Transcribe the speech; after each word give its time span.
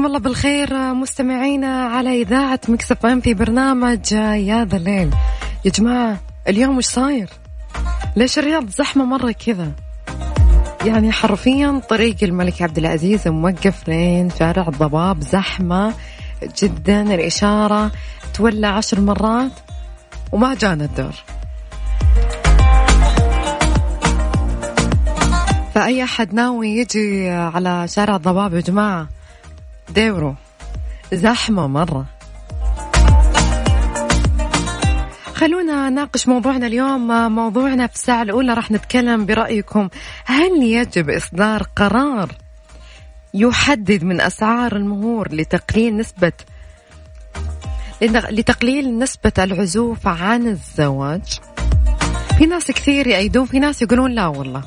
مساكم 0.00 0.06
الله 0.06 0.18
بالخير 0.18 0.94
مستمعينا 0.94 1.86
على 1.86 2.22
إذاعة 2.22 2.60
Mix 2.68 3.06
FM 3.06 3.20
في 3.20 3.34
برنامج 3.34 4.12
يا 4.12 4.64
ذا 4.64 4.76
الليل 4.76 5.10
يا 5.64 5.70
جماعة 5.70 6.20
اليوم 6.48 6.76
وش 6.76 6.84
صاير؟ 6.84 7.28
ليش 8.16 8.38
الرياض 8.38 8.68
زحمة 8.68 9.04
مرة 9.04 9.32
كذا؟ 9.32 9.72
يعني 10.84 11.12
حرفيا 11.12 11.82
طريق 11.88 12.16
الملك 12.22 12.62
عبد 12.62 12.78
العزيز 12.78 13.28
موقف 13.28 13.88
لين 13.88 14.30
شارع 14.38 14.68
الضباب 14.68 15.20
زحمة 15.22 15.94
جدا 16.62 17.14
الإشارة 17.14 17.90
تولى 18.34 18.66
عشر 18.66 19.00
مرات 19.00 19.52
وما 20.32 20.54
جانا 20.54 20.84
الدور. 20.84 21.14
فأي 25.74 26.04
أحد 26.04 26.34
ناوي 26.34 26.68
يجي 26.68 27.30
على 27.30 27.88
شارع 27.88 28.16
الضباب 28.16 28.54
يا 28.54 28.60
جماعة؟ 28.60 29.19
ديورو. 29.88 30.34
زحمة 31.12 31.66
مرة. 31.66 32.04
خلونا 35.34 35.90
ناقش 35.90 36.28
موضوعنا 36.28 36.66
اليوم. 36.66 37.34
موضوعنا 37.34 37.86
في 37.86 37.94
الساعة 37.94 38.22
الأولى 38.22 38.54
راح 38.54 38.70
نتكلم 38.70 39.26
برأيكم. 39.26 39.88
هل 40.24 40.62
يجب 40.62 41.10
إصدار 41.10 41.62
قرار 41.76 42.32
يحدد 43.34 44.04
من 44.04 44.20
أسعار 44.20 44.76
المهور 44.76 45.34
لتقليل 45.34 45.96
نسبة 45.96 46.32
لتقليل 48.02 48.98
نسبة 48.98 49.32
العزوف 49.38 50.06
عن 50.06 50.46
الزواج؟ 50.46 51.40
في 52.38 52.46
ناس 52.46 52.70
كثير 52.70 53.06
يأيدون 53.06 53.46
في 53.46 53.58
ناس 53.58 53.82
يقولون 53.82 54.10
لا 54.10 54.26
والله. 54.26 54.62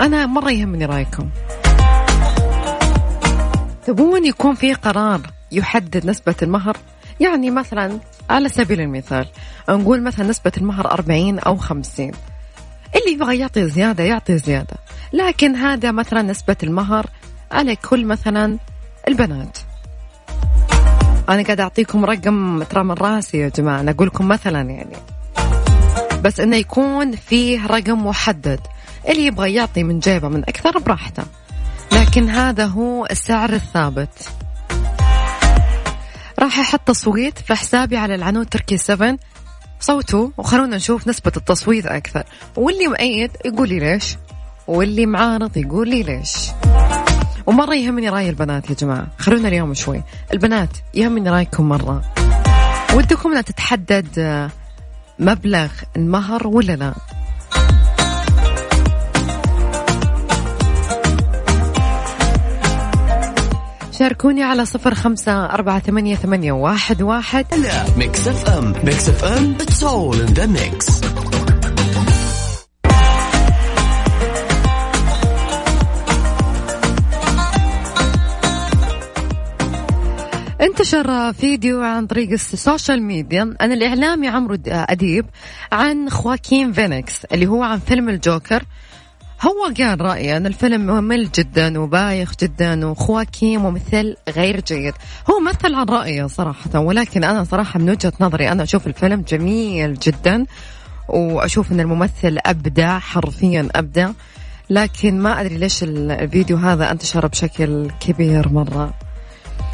أنا 0.00 0.26
مرة 0.26 0.50
يهمني 0.50 0.84
رأيكم. 0.84 1.30
تبون 3.86 4.24
يكون 4.24 4.54
في 4.54 4.74
قرار 4.74 5.20
يحدد 5.52 6.06
نسبة 6.06 6.34
المهر؟ 6.42 6.76
يعني 7.20 7.50
مثلا 7.50 8.00
على 8.30 8.48
سبيل 8.48 8.80
المثال 8.80 9.26
نقول 9.68 10.02
مثلا 10.02 10.26
نسبة 10.26 10.52
المهر 10.56 10.90
40 10.90 11.38
أو 11.38 11.56
50 11.56 12.10
اللي 12.96 13.12
يبغى 13.12 13.38
يعطي 13.38 13.68
زيادة 13.68 14.04
يعطي 14.04 14.38
زيادة. 14.38 14.76
لكن 15.12 15.56
هذا 15.56 15.92
مثلا 15.92 16.22
نسبة 16.22 16.56
المهر 16.62 17.06
على 17.52 17.76
كل 17.76 18.04
مثلا 18.04 18.58
البنات. 19.08 19.58
أنا 21.28 21.42
قاعد 21.42 21.60
أعطيكم 21.60 22.04
رقم 22.04 22.62
ترى 22.62 22.84
من 22.84 22.94
راسي 22.94 23.38
يا 23.38 23.48
جماعة 23.48 23.80
أنا 23.80 23.90
أقول 23.90 24.06
لكم 24.06 24.28
مثلا 24.28 24.60
يعني. 24.60 24.96
بس 26.22 26.40
إنه 26.40 26.56
يكون 26.56 27.12
فيه 27.12 27.66
رقم 27.66 28.06
محدد. 28.06 28.60
اللي 29.08 29.26
يبغى 29.26 29.54
يعطي 29.54 29.82
من 29.82 29.98
جيبه 29.98 30.28
من 30.28 30.42
أكثر 30.42 30.78
براحته. 30.78 31.24
لكن 31.92 32.28
هذا 32.28 32.66
هو 32.66 33.06
السعر 33.10 33.52
الثابت. 33.52 34.28
راح 36.38 36.58
أحط 36.58 36.80
تصويت 36.80 37.38
في 37.38 37.54
حسابي 37.54 37.96
على 37.96 38.14
العنود 38.14 38.46
تركي 38.46 38.76
7 38.76 39.18
صوتوا 39.80 40.28
وخلونا 40.38 40.76
نشوف 40.76 41.08
نسبة 41.08 41.32
التصويت 41.36 41.86
أكثر. 41.86 42.24
واللي 42.56 42.88
مؤيد 42.88 43.30
يقول 43.44 43.68
لي 43.68 43.78
ليش؟ 43.78 44.16
واللي 44.66 45.06
معارض 45.06 45.56
يقول 45.56 45.88
لي 45.88 46.02
ليش؟ 46.02 46.50
ومرة 47.46 47.74
يهمني 47.74 48.08
رأي 48.08 48.28
البنات 48.30 48.70
يا 48.70 48.74
جماعة. 48.74 49.06
خلونا 49.18 49.48
اليوم 49.48 49.74
شوي. 49.74 50.02
البنات 50.32 50.70
يهمني 50.94 51.30
رأيكم 51.30 51.68
مرة. 51.68 52.02
ودكم 52.94 53.36
أن 53.36 53.44
تتحدد 53.44 54.50
مبلغ 55.18 55.68
المهر 55.96 56.46
ولا 56.46 56.76
لا. 56.76 56.94
شاركوني 63.98 64.42
على 64.42 64.64
صفر 64.64 64.94
خمسة 64.94 65.44
أربعة 65.44 65.78
ثمانية, 65.78 66.16
ثمانية 66.16 66.52
واحد, 66.52 67.02
واحد. 67.02 67.46
Mix 67.96 68.28
FM 68.28 68.74
Mix 68.84 69.08
FM 69.08 69.56
it's 69.58 69.82
all 69.82 70.14
in 70.14 70.34
the 70.34 70.46
mix. 70.46 71.04
انتشر 80.60 81.32
فيديو 81.32 81.82
عن 81.82 82.06
طريق 82.06 82.30
ال 82.30 82.40
social 82.40 83.02
media 83.02 83.54
عن 83.60 83.72
الإعلامي 83.72 84.28
عمرو 84.28 84.58
أديب 84.66 85.26
عن 85.72 86.10
خواكين 86.10 86.72
فينيكس 86.72 87.24
اللي 87.24 87.46
هو 87.46 87.62
عن 87.62 87.78
فيلم 87.78 88.08
الجوكر. 88.08 88.62
هو 89.42 89.74
قال 89.78 90.00
رأيه 90.00 90.36
أن 90.36 90.46
الفيلم 90.46 90.86
ممل 90.86 91.30
جدا 91.30 91.80
وبايخ 91.80 92.32
جدا 92.42 92.86
وخواكين 92.86 93.60
ممثل 93.60 94.16
غير 94.28 94.60
جيد. 94.60 94.94
هو 95.30 95.40
مثل 95.40 95.74
عن 95.74 95.86
رأيه 95.86 96.26
صراحة 96.26 96.78
ولكن 96.80 97.24
أنا 97.24 97.44
صراحة 97.44 97.78
من 97.78 97.90
وجهة 97.90 98.12
نظري 98.20 98.52
أنا 98.52 98.62
أشوف 98.62 98.86
الفيلم 98.86 99.20
جميل 99.20 99.94
جدا 99.94 100.46
وأشوف 101.08 101.72
أن 101.72 101.80
الممثل 101.80 102.38
أبدع 102.46 102.98
حرفيا 102.98 103.68
أبدع 103.74 104.10
لكن 104.70 105.20
ما 105.20 105.40
أدري 105.40 105.56
ليش 105.56 105.82
الفيديو 105.82 106.56
هذا 106.56 106.90
انتشر 106.90 107.26
بشكل 107.26 107.90
كبير 108.00 108.48
مرة. 108.48 108.94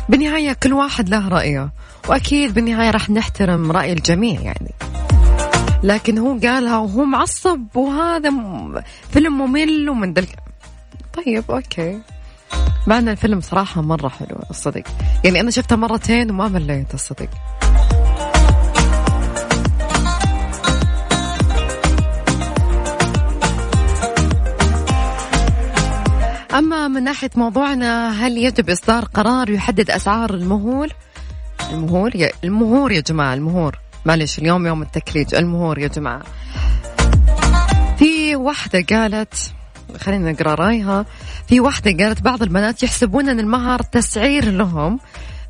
بالنهاية 0.09 0.53
كل 0.53 0.73
واحد 0.73 1.09
له 1.09 1.29
رأيه 1.29 1.71
وأكيد 2.09 2.55
بالنهاية 2.55 2.91
راح 2.91 3.11
نحترم 3.11 3.73
رأي 3.73 3.93
الجميع 3.93 4.41
يعني. 4.41 5.00
لكن 5.83 6.19
هو 6.19 6.39
قالها 6.39 6.79
وهو 6.79 7.05
معصب 7.05 7.67
وهذا 7.75 8.31
فيلم 9.11 9.39
ممل 9.39 9.89
ومن 9.89 10.13
دل... 10.13 10.27
طيب 11.17 11.45
أوكي. 11.51 12.01
مع 12.87 12.99
الفيلم 12.99 13.41
صراحة 13.41 13.83
مرة 13.83 14.09
حلو 14.09 14.39
الصدق. 14.51 14.83
يعني 15.25 15.41
أنا 15.41 15.51
شفته 15.51 15.77
مرتين 15.77 16.31
وما 16.31 16.49
مليت 16.49 16.95
الصدق. 16.95 17.29
أما 26.55 26.89
من 26.89 27.05
ناحية 27.05 27.31
موضوعنا 27.37 28.11
هل 28.27 28.39
يجب 28.39 28.71
إصدار 28.71 29.05
قرار 29.05 29.51
يحدد 29.51 29.91
أسعار 29.91 30.35
المهور؟ 30.35 30.89
المهور 31.73 32.17
يا 32.17 32.31
المهور 32.45 32.93
يا 32.93 33.01
جماعة 33.01 33.35
المهور. 33.35 33.79
معلش 34.05 34.39
اليوم 34.39 34.67
يوم 34.67 34.83
التكريج 34.83 35.35
المهور 35.35 35.79
يا 35.79 35.89
جماعة. 35.89 36.23
في 37.99 38.37
واحدة 38.37 38.85
قالت 38.91 39.53
خلينا 40.01 40.33
نقرأ 40.33 40.55
رأيها. 40.55 41.07
في 41.49 41.61
واحدة 41.61 42.05
قالت 42.05 42.23
بعض 42.23 42.43
البنات 42.43 42.83
يحسبون 42.83 43.29
أن 43.29 43.41
المهر 43.41 43.83
تسعير 43.83 44.45
لهم. 44.45 45.01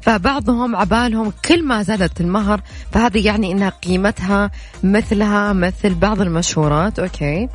فبعضهم 0.00 0.77
عبالهم 0.77 1.33
كل 1.44 1.65
ما 1.65 1.83
زادت 1.83 2.21
المهر 2.21 2.61
فهذا 2.93 3.19
يعني 3.19 3.53
إنها 3.53 3.69
قيمتها 3.69 4.50
مثلها 4.83 5.53
مثل 5.53 5.94
بعض 5.94 6.21
المشهورات 6.21 6.99
أوكي؟ 6.99 7.49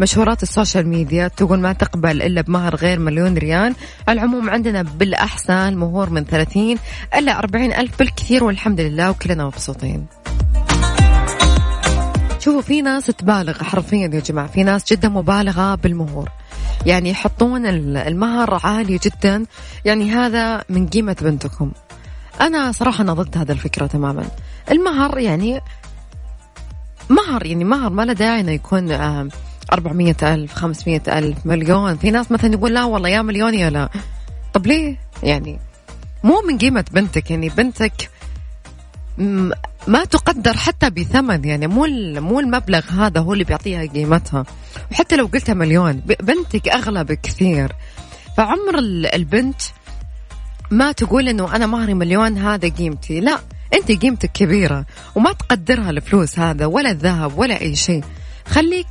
مشهورات 0.00 0.42
ال 0.42 0.49
social 0.49 0.88
media 0.88 1.28
تقول 1.28 1.60
ما 1.60 1.72
تقبل 1.72 2.22
إلا 2.22 2.40
بمهر 2.40 2.74
غير 2.76 2.98
مليون 2.98 3.38
ريال. 3.38 3.74
العموم 4.08 4.50
عندنا 4.50 4.82
بالأحساء 4.82 5.76
مهور 5.76 6.10
من 6.10 6.24
30 6.24 6.78
إلى 7.14 7.38
40 7.38 7.72
ألف 7.72 7.98
بالكثير 7.98 8.44
والحمد 8.44 8.80
لله 8.80 9.10
وكلنا 9.10 9.44
مبسوطين. 9.44 10.06
شوفوا 12.38 12.62
في 12.62 12.82
ناس 12.82 13.06
تبالغ 13.06 13.64
حرفيا 13.64 14.10
يا 14.14 14.20
جماعة 14.20 14.46
في 14.46 14.62
ناس 14.62 14.92
جدا 14.92 15.08
مبالغة 15.08 15.74
بالمهور. 15.74 16.28
يعني 16.86 17.10
يحطون 17.10 17.66
المهر 17.96 18.60
عالي 18.64 18.98
جدا. 18.98 19.44
يعني 19.84 20.10
هذا 20.10 20.64
من 20.68 20.86
قيمة 20.86 21.16
بنتكم. 21.20 21.72
أنا 22.40 22.72
صراحة 22.72 23.02
أنا 23.02 23.12
ضد 23.12 23.38
هذا 23.38 23.52
الفكرة 23.52 23.86
تماما. 23.86 24.28
المهر 24.70 25.18
يعني 25.18 25.60
مهر 27.10 27.46
يعني 27.46 27.64
مهر 27.64 27.90
ما 27.90 28.02
له 28.02 28.12
داعي 28.12 28.40
إنه 28.40 28.52
يكون 28.52 28.90
آه، 28.90 29.28
أربعمية 29.72 30.16
ألف 30.22 30.54
خمسمية 30.54 31.02
ألف 31.08 31.46
مليون. 31.46 31.96
في 31.96 32.10
ناس 32.10 32.32
مثلا 32.32 32.52
يقول 32.52 32.74
لا 32.74 32.84
والله 32.84 33.08
يا 33.08 33.22
مليون 33.22 33.54
يا 33.54 33.70
لا. 33.70 33.88
طب 34.52 34.66
ليه؟ 34.66 34.96
يعني 35.22 35.58
مو 36.24 36.42
من 36.48 36.58
قيمة 36.58 36.84
بنتك 36.92 37.30
يعني 37.30 37.48
بنتك 37.48 38.10
ما 39.86 40.04
تقدر 40.10 40.56
حتى 40.56 40.90
بثمن 40.90 41.44
يعني 41.44 41.66
مو 41.66 41.86
مو 42.20 42.40
المبلغ 42.40 42.90
هذا 42.90 43.20
هو 43.20 43.32
اللي 43.32 43.44
بيعطيها 43.44 43.86
قيمتها. 43.86 44.44
وحتى 44.92 45.16
لو 45.16 45.26
قلتها 45.26 45.54
مليون 45.54 46.02
بنتك 46.20 46.68
أغلى 46.68 47.04
بكثير. 47.04 47.72
فعمر 48.36 48.78
البنت 49.14 49.62
ما 50.70 50.92
تقول 50.92 51.28
إنه 51.28 51.56
أنا 51.56 51.66
مهري 51.66 51.94
مليون 51.94 52.38
هذا 52.38 52.68
قيمتي. 52.68 53.20
لا 53.20 53.38
أنت 53.74 53.92
قيمتك 53.92 54.32
كبيرة 54.32 54.86
وما 55.14 55.32
تقدرها 55.32 55.90
الفلوس 55.90 56.38
هذا 56.38 56.66
ولا 56.66 56.90
الذهب 56.90 57.38
ولا 57.38 57.60
أي 57.60 57.76
شيء. 57.76 58.04
خليك 58.46 58.86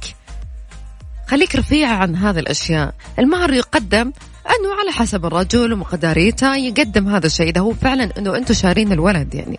خليك 1.27 1.55
رفيع 1.55 1.89
عن 1.89 2.15
هذه 2.15 2.39
الأشياء. 2.39 2.93
المهر 3.19 3.53
يقدم 3.53 4.11
أنه 4.47 4.79
على 4.79 4.91
حسب 4.91 5.25
الرجل 5.25 5.73
ومقداريته 5.73 6.55
يقدم 6.55 7.07
هذا 7.07 7.25
الشيء. 7.25 7.49
إذا 7.49 7.61
هو 7.61 7.73
فعلا 7.73 8.17
أنه 8.17 8.37
أنتم 8.37 8.53
شارين 8.53 8.91
الولد 8.91 9.35
يعني. 9.35 9.57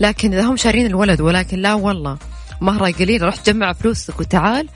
لكن 0.00 0.34
إذا 0.34 0.42
هم 0.42 0.56
شارين 0.56 0.86
الولد 0.86 1.20
ولكن 1.20 1.58
لا 1.58 1.74
والله. 1.74 2.18
مهرة 2.60 2.90
قليل 2.90 3.22
روح 3.22 3.34
جمع 3.46 3.72
فلوسك 3.72 4.20
وتعال. 4.20 4.68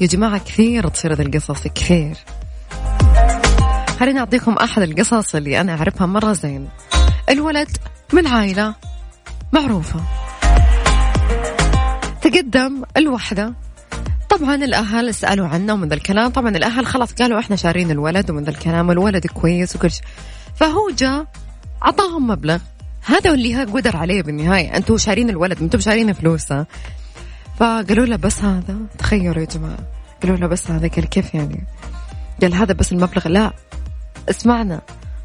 يا 0.00 0.06
جماعة 0.06 0.38
كثير 0.38 0.88
تصير 0.88 1.14
هذه 1.14 1.22
القصص 1.22 1.66
كثير. 1.66 2.16
خليني 4.00 4.18
أعطيكم 4.20 4.52
أحد 4.52 4.82
القصص 4.82 5.34
اللي 5.34 5.60
أنا 5.60 5.74
أعرفها 5.74 6.06
مرة 6.06 6.32
زين. 6.32 6.68
الولد 7.28 7.76
من 8.12 8.26
عائلة 8.26 8.74
معروفة. 9.52 10.00
تقدم 12.22 12.82
الوحدة. 12.96 13.54
طبعا 14.30 14.54
الأهل 14.54 15.14
سألوا 15.14 15.48
عنه 15.48 15.72
ومن 15.72 15.88
ذا 15.88 15.94
الكلام. 15.94 16.30
طبعا 16.30 16.48
الأهل 16.48 16.86
خلاص 16.86 17.12
قالوا 17.12 17.38
إحنا 17.38 17.56
شارين 17.56 17.90
الولد 17.90 18.30
ومن 18.30 18.44
ذا 18.44 18.50
الكلام 18.50 18.90
الولد 18.90 19.26
كويس 19.26 19.76
وكل 19.76 19.90
شيء. 19.90 20.04
فهو 20.54 20.90
جاء 20.98 21.26
أعطاهم 21.84 22.26
مبلغ. 22.26 22.58
هذا 23.04 23.30
اللي 23.30 23.64
قدر 23.64 23.96
عليه 23.96 24.22
بالنهاية. 24.22 24.76
أنتم 24.76 24.98
شارين 24.98 25.30
الولد 25.30 25.62
أنتم 25.62 25.80
شارين 25.80 26.12
فلوسه. 26.12 26.66
فقالوا 27.58 28.06
له 28.06 28.16
بس 28.16 28.40
هذا 28.40 28.76
تخيلوا 28.98 29.40
يا 29.40 29.44
جماعة. 29.44 29.78
قالوا 30.22 30.36
له 30.36 30.46
بس 30.46 30.70
هذا 30.70 30.88
قال 30.88 31.04
كيف 31.04 31.34
يعني؟ 31.34 31.64
قال 32.42 32.54
هذا 32.54 32.72
بس 32.72 32.92
المبلغ. 32.92 33.28
لا 33.28 33.52
اسمعنا 34.28 34.80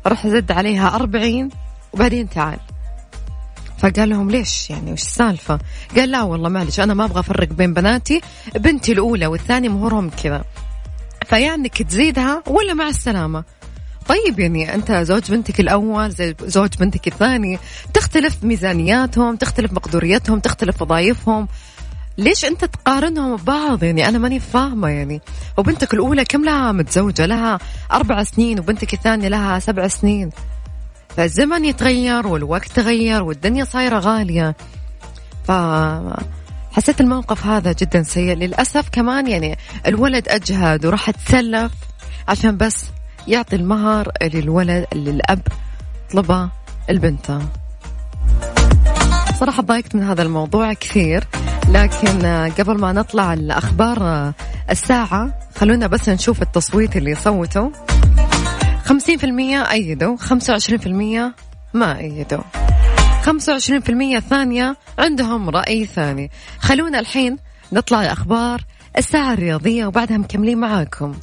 راح 0.08 0.28
زد 0.28 0.52
عليها 0.52 0.96
أربعين 0.96 1.50
وبعدين 1.94 2.30
تعال. 2.30 2.60
فقال 3.78 4.10
لهم 4.10 4.32
ليش 4.32 4.70
يعني 4.70 4.94
وش 4.94 5.02
السالفة؟ 5.02 5.60
قال 5.96 6.12
لا 6.12 6.24
والله 6.24 6.50
معلش 6.50 6.80
أنا 6.80 6.94
ما 6.94 7.06
أبغى 7.06 7.20
أفرق 7.20 7.48
بين 7.48 7.74
بناتي 7.74 8.22
بنتي 8.56 8.92
الأولى 8.92 9.28
والثانية 9.28 9.70
مهورهم 9.70 10.10
كذا. 10.10 10.44
فيعنك 11.26 11.82
تزيدها 11.82 12.44
ولا 12.48 12.74
مع 12.74 12.88
السلامة؟ 12.88 13.44
طيب 14.08 14.40
يعني 14.40 14.76
أنت 14.76 14.92
زوج 14.92 15.32
بنتك 15.32 15.60
الأول 15.60 16.12
زي 16.12 16.36
زوج 16.44 16.70
بنتك 16.80 17.08
الثاني 17.08 17.60
تختلف 17.94 18.44
ميزانياتهم 18.44 19.36
تختلف 19.36 19.74
مقدوريتهم 19.74 20.40
تختلف 20.40 20.82
وظائفهم 20.82 21.48
ليش 22.18 22.46
انت 22.46 22.66
تقارنهم 22.66 23.36
ببعض؟ 23.36 23.84
يعني 23.84 24.08
أنا 24.08 24.18
ماني 24.18 24.40
فاهمة 24.40 24.88
يعني. 24.88 25.22
وبنتك 25.58 25.94
الأولى 25.94 26.26
كم 26.26 26.46
لها 26.46 26.72
متزوجة؟ 26.72 27.26
لها 27.26 27.60
أربع 27.92 28.24
سنين 28.24 28.60
وبنتك 28.60 28.94
الثانية 28.94 29.28
لها 29.28 29.60
سبع 29.60 29.88
سنين. 29.88 30.30
فالزمن 31.18 31.66
يتغير 31.66 32.28
والوقت 32.28 32.72
تغير 32.72 33.24
والدنيا 33.24 33.66
صايرة 33.66 34.00
غالية. 34.00 34.56
ف 35.48 35.52
حسيت 36.72 37.02
الموقف 37.02 37.46
هذا 37.46 37.72
جدا 37.72 38.04
سيء. 38.04 38.36
للأسف 38.36 38.90
كمان 38.90 39.28
يعني 39.28 39.58
الولد 39.88 40.30
أجهد 40.30 40.86
وراح 40.86 41.12
تسلف 41.12 41.72
عشان 42.28 42.58
بس 42.58 42.86
يعطي 43.28 43.56
المهر 43.56 44.12
للولد 44.24 44.86
اللي 44.94 45.10
الأب 45.10 45.42
طلبة 46.12 46.50
البنت. 46.90 47.42
صراحة 49.40 49.62
ضايقت 49.64 49.96
من 49.96 50.04
هذا 50.04 50.22
الموضوع 50.22 50.74
كثير 50.74 51.28
لكن 51.70 52.26
قبل 52.60 52.78
ما 52.78 52.92
نطلع 52.92 53.34
الأخبار 53.34 54.34
الساعة 54.70 55.40
خلونا 55.56 55.88
بس 55.88 56.10
نشوف 56.10 56.42
التصويت 56.42 56.98
اللي 56.98 57.16
صوتوا. 57.16 57.70
خمسين 58.84 59.18
في 59.18 59.24
المية 59.24 59.72
أيدوا 59.72 60.18
خمسة 60.18 60.54
وعشرين 60.54 60.80
في 60.80 60.88
المية 60.88 61.36
ما 61.74 62.00
أيدوا. 62.00 62.44
خمسة 63.24 63.52
وعشرين 63.54 63.82
في 63.82 63.90
المية 63.90 64.20
ثانية 64.20 64.78
عندهم 65.00 65.50
رأي 65.50 65.86
ثاني. 65.86 66.32
خلونا 66.60 67.00
الحين 67.00 67.38
نطلع 67.72 68.02
الأخبار 68.02 68.62
الساعة 68.98 69.34
الرياضية 69.34 69.86
وبعدها 69.86 70.18
مكملين 70.18 70.58
معاكم. 70.58 71.16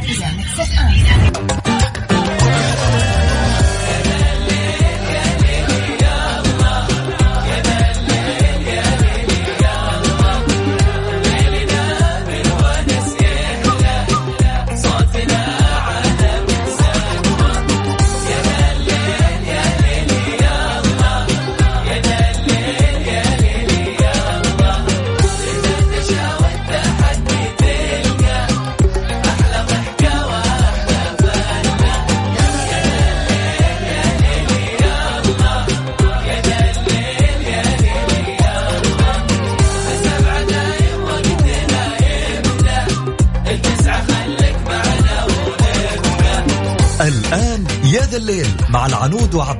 Tidak. 0.00 1.97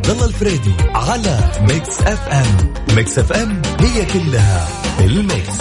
الله 0.08 0.26
الفريدي 0.26 0.74
على 0.94 1.38
Mix 1.60 2.00
FM. 2.00 2.28
Mix 2.28 2.74
FM 2.96 3.18
it's 3.18 3.32
all 3.32 3.62
in 3.80 4.04
the 4.04 4.68
mix. 5.00 5.58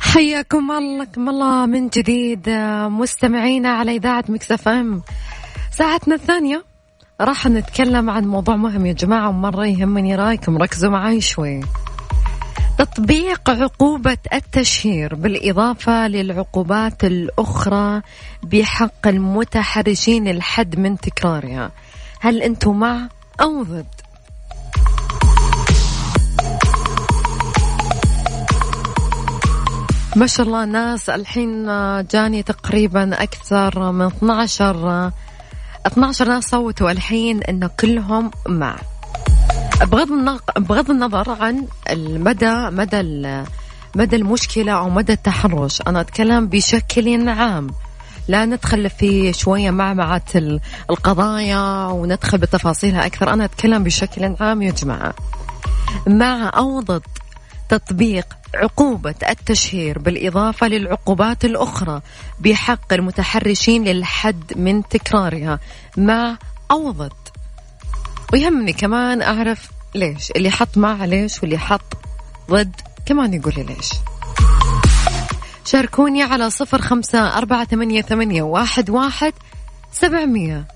حياكم 0.00 0.70
الله 0.70 1.28
الله 1.28 1.66
من 1.66 1.88
جديد 1.88 2.48
مستمعينا 2.88 3.68
على 3.68 3.96
إذاعة 3.96 4.24
مكسف 4.28 4.68
أم. 4.68 5.02
ساعتنا 5.70 6.14
الثانية. 6.14 6.73
راح 7.20 7.46
نتكلم 7.46 8.10
عن 8.10 8.24
موضوع 8.24 8.56
مهم 8.56 8.86
يا 8.86 8.92
جماعة 8.92 9.28
ومرة 9.28 9.66
يهمني 9.66 10.16
رأيكم. 10.16 10.58
ركزوا 10.58 10.90
معي 10.90 11.20
شوي. 11.20 11.60
تطبيق 12.78 13.50
عقوبة 13.50 14.16
التشهير 14.32 15.14
بالإضافة 15.14 16.08
للعقوبات 16.08 17.04
الأخرى 17.04 18.02
بحق 18.42 19.06
المتحرشين 19.06 20.28
الحد 20.28 20.78
من 20.78 20.98
تكرارها. 20.98 21.70
هل 22.20 22.42
أنتم 22.42 22.78
مع 22.78 23.08
أو 23.40 23.62
ضد؟ 23.62 23.86
ما 30.16 30.26
شاء 30.26 30.46
الله 30.46 30.64
ناس 30.64 31.10
الحين 31.10 31.66
جاني 32.06 32.42
تقريبا 32.42 33.22
أكثر 33.22 33.92
من 33.92 34.06
12 34.06 35.12
12 35.86 36.28
ناس 36.28 36.50
صوتوا 36.50 36.90
الحين 36.90 37.42
انه 37.42 37.70
كلهم 37.80 38.30
مع 38.48 38.76
بغض 39.82 40.08
بغض 40.56 40.90
النظر 40.90 41.30
عن 41.42 41.66
المدى 41.90 42.54
مدى 42.54 43.02
مدى 43.96 44.16
المشكلة 44.16 44.72
أو 44.72 44.90
مدى 44.90 45.12
التحرش 45.12 45.82
أنا 45.86 46.00
أتكلم 46.00 46.46
بشكل 46.46 47.28
عام. 47.28 47.66
لا 48.28 48.44
ندخل 48.44 48.90
في 48.90 49.32
شوية 49.32 49.70
معمعة 49.70 50.22
القضايا 50.90 51.86
وندخل 51.86 52.38
بتفاصيلها 52.38 53.06
أكثر 53.06 53.32
أنا 53.32 53.44
أتكلم 53.44 53.84
بشكل 53.84 54.36
عام 54.40 54.62
يا 54.62 54.72
جماعة. 54.72 55.14
مع 56.06 56.50
أو 56.56 56.80
ضد 56.80 57.02
تطبيق 57.78 58.26
عقوبة 58.54 59.14
التشهير 59.30 59.98
بالإضافة 59.98 60.68
للعقوبات 60.68 61.44
الأخرى 61.44 62.00
بحق 62.40 62.92
المتحرشين 62.92 63.84
للحد 63.84 64.52
من 64.56 64.88
تكرارها 64.88 65.58
مع 65.96 66.38
أو 66.70 66.90
ضد 66.90 67.12
ويهمني 68.32 68.72
كمان 68.72 69.22
أعرف 69.22 69.70
ليش 69.94 70.30
اللي 70.30 70.50
حط 70.50 70.78
مع 70.78 71.04
ليش 71.04 71.42
واللي 71.42 71.58
حط 71.58 71.96
ضد 72.50 72.80
كمان 73.06 73.34
يقول 73.34 73.54
لي 73.56 73.62
ليش. 73.62 73.90
شاركوني 75.64 76.22
على 76.22 76.50
صفر 76.50 76.82
خمسة 76.82 77.38
أربعة 77.38 77.64
ثمانية, 77.64 78.02
ثمانية 78.02 78.42
واحد, 78.42 78.90
واحد 78.90 79.32
سبعمية. 79.92 80.73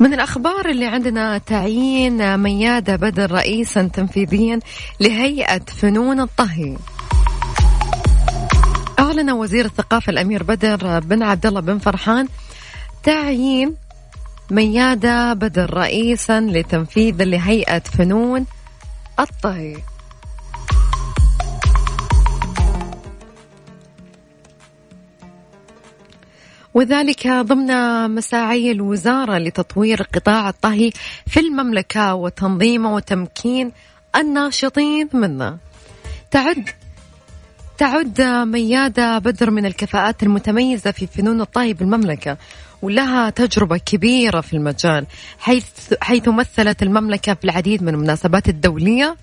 من 0.00 0.14
الأخبار 0.14 0.68
اللي 0.68 0.86
عندنا 0.86 1.38
تعيين 1.38 2.38
ميادة 2.38 2.96
بدر 2.96 3.30
رئيسا 3.30 3.82
تنفيذيا 3.82 4.58
لهيئة 5.00 5.58
فنون 5.58 6.20
الطهي. 6.20 6.76
أعلن 8.98 9.30
وزير 9.30 9.64
الثقافة 9.64 10.10
الأمير 10.10 10.42
بدر 10.42 11.00
بن 11.00 11.22
عبد 11.22 11.46
الله 11.46 11.60
بن 11.60 11.78
فرحان 11.78 12.28
تعيين 13.02 13.74
ميادة 14.50 15.32
بدر 15.32 15.74
رئيسا 15.74 16.40
لتنفيذ 16.40 17.22
لهيئة 17.22 17.78
فنون 17.78 18.46
الطهي. 19.20 19.76
وذلك 26.74 27.26
ضمن 27.26 27.70
مساعي 28.10 28.70
الوزارة 28.70 29.38
لتطوير 29.38 30.02
قطاع 30.02 30.48
الطهي 30.48 30.90
في 31.26 31.40
المملكة 31.40 32.14
وتنظيمه 32.14 32.94
وتمكين 32.94 33.72
الناشطين 34.16 35.08
منه. 35.12 35.58
تعد 36.30 36.68
تعد 37.78 38.20
ميادة 38.22 39.18
بدر 39.18 39.50
من 39.50 39.66
الكفاءات 39.66 40.22
المتميزة 40.22 40.90
في 40.90 41.06
فنون 41.06 41.40
الطهي 41.40 41.72
بالمملكة 41.72 42.36
ولها 42.82 43.30
تجربة 43.30 43.78
كبيرة 43.78 44.40
في 44.40 44.56
المجال 44.56 45.06
حيث 45.38 45.64
حيث 46.00 46.28
مثلت 46.28 46.82
المملكة 46.82 47.34
في 47.34 47.44
العديد 47.44 47.82
من 47.82 47.94
المناسبات 47.94 48.48
الدولية 48.48 49.16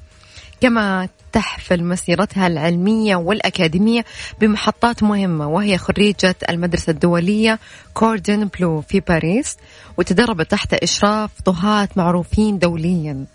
كما 0.61 1.09
تحفل 1.31 1.83
مسيرتها 1.83 2.47
العلمية 2.47 3.15
والأكاديمية 3.15 4.05
بمحطات 4.41 5.03
مهمة 5.03 5.47
وهي 5.47 5.77
خريجة 5.77 6.35
المدرسة 6.49 6.91
الدولية 6.91 7.59
كوردن 7.93 8.49
بلو 8.59 8.81
في 8.81 8.99
باريس 8.99 9.57
وتدربت 9.97 10.51
تحت 10.51 10.73
إشراف 10.73 11.31
طهاة 11.45 11.89
معروفين 11.95 12.59
دوليا. 12.59 13.25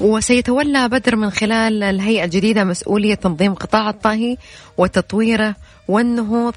وسيتولى 0.00 0.88
بدر 0.88 1.16
من 1.16 1.30
خلال 1.30 1.82
الهيئة 1.82 2.24
الجديدة 2.24 2.64
مسؤولية 2.64 3.14
تنظيم 3.14 3.54
قطاع 3.54 3.90
الطهي 3.90 4.36
وتطويره 4.78 5.54
والنهوض 5.88 6.54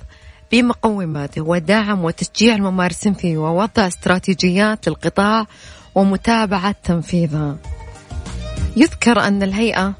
بمقوماته 0.51 1.41
ودعم 1.41 2.03
وتشجيع 2.03 2.55
الممارسين 2.55 3.13
فيه 3.13 3.37
ووضع 3.37 3.87
استراتيجيات 3.87 4.87
للقطاع 4.87 5.45
ومتابعة 5.95 6.75
تنفيذها 6.83 7.57
يذكر 8.75 9.19
أن 9.19 9.43
الهيئة 9.43 9.93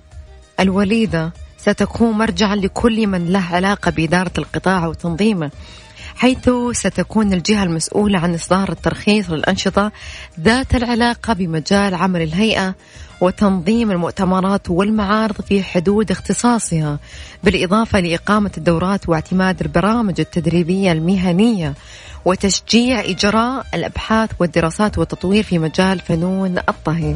الوليدة 0.59 1.31
ستكون 1.57 2.11
مرجعا 2.11 2.55
لكل 2.55 3.07
من 3.07 3.25
له 3.27 3.43
علاقة 3.51 3.91
بإدارة 3.91 4.31
القطاع 4.37 4.87
وتنظيمه 4.87 5.51
حيث 6.15 6.49
ستكون 6.71 7.33
الجهة 7.33 7.63
المسؤولة 7.63 8.19
عن 8.19 8.33
إصدار 8.33 8.71
الترخيص 8.71 9.29
للأنشطة 9.29 9.91
ذات 10.39 10.75
العلاقة 10.75 11.33
بمجال 11.33 11.95
عمل 11.95 12.21
الهيئة 12.21 12.75
وتنظيم 13.21 13.91
المؤتمرات 13.91 14.69
والمعارض 14.69 15.41
في 15.41 15.63
حدود 15.63 16.11
اختصاصها 16.11 16.99
بالإضافة 17.43 17.99
لإقامة 17.99 18.51
الدورات 18.57 19.09
واعتماد 19.09 19.61
البرامج 19.61 20.19
التدريبية 20.19 20.91
المهنية 20.91 21.73
وتشجيع 22.25 22.99
إجراء 22.99 23.65
الأبحاث 23.73 24.29
والدراسات 24.39 24.97
والتطوير 24.97 25.43
في 25.43 25.59
مجال 25.59 25.99
فنون 25.99 26.57
الطهي. 26.57 27.15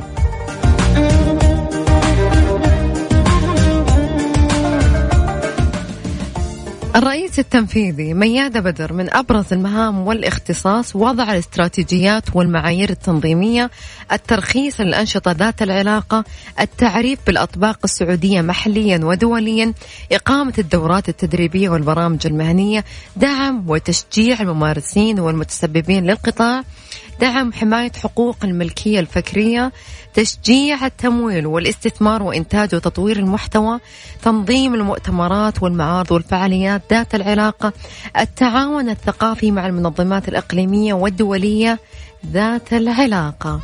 الرئيس 6.97 7.39
التنفيذي 7.39 8.13
ميادة 8.13 8.59
بدر 8.59 8.93
من 8.93 9.13
أبرز 9.13 9.53
المهام 9.53 10.07
والاختصاص 10.07 10.95
وضع 10.95 11.23
الاستراتيجيات 11.23 12.23
والمعايير 12.35 12.89
التنظيمية 12.89 13.71
الترخيص 14.11 14.81
للأنشطة 14.81 15.31
ذات 15.31 15.61
العلاقة 15.61 16.23
التعريف 16.59 17.19
بالأطباق 17.27 17.79
السعودية 17.83 18.41
محليا 18.41 18.99
ودوليا 19.03 19.73
إقامة 20.11 20.53
الدورات 20.57 21.09
التدريبية 21.09 21.69
والبرامج 21.69 22.27
المهنية 22.27 22.85
دعم 23.15 23.63
وتشجيع 23.67 24.41
الممارسين 24.41 25.19
والمتسببين 25.19 26.05
للقطاع 26.05 26.63
دعم 27.21 27.53
حماية 27.53 27.91
حقوق 27.91 28.35
الملكية 28.43 28.99
الفكرية 28.99 29.71
تشجيع 30.13 30.85
التمويل 30.85 31.47
والاستثمار 31.47 32.23
وإنتاج 32.23 32.75
وتطوير 32.75 33.17
المحتوى 33.17 33.79
تنظيم 34.23 34.73
المؤتمرات 34.73 35.63
والمعارض 35.63 36.11
والفعاليات 36.11 36.81
ذات 36.89 37.15
العلاقة 37.15 37.73
التعاون 38.19 38.89
الثقافي 38.89 39.51
مع 39.51 39.67
المنظمات 39.67 40.27
الإقليمية 40.27 40.93
والدولية 40.93 41.79
ذات 42.31 42.73
العلاقة. 42.73 43.59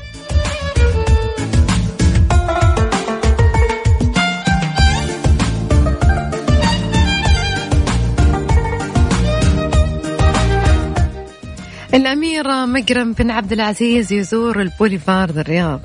الأمير 11.93 12.65
مقرم 12.65 13.13
بن 13.13 13.31
عبد 13.31 13.51
العزيز 13.51 14.13
يزور 14.13 14.61
البوليفارد 14.61 15.37
الرياض. 15.37 15.81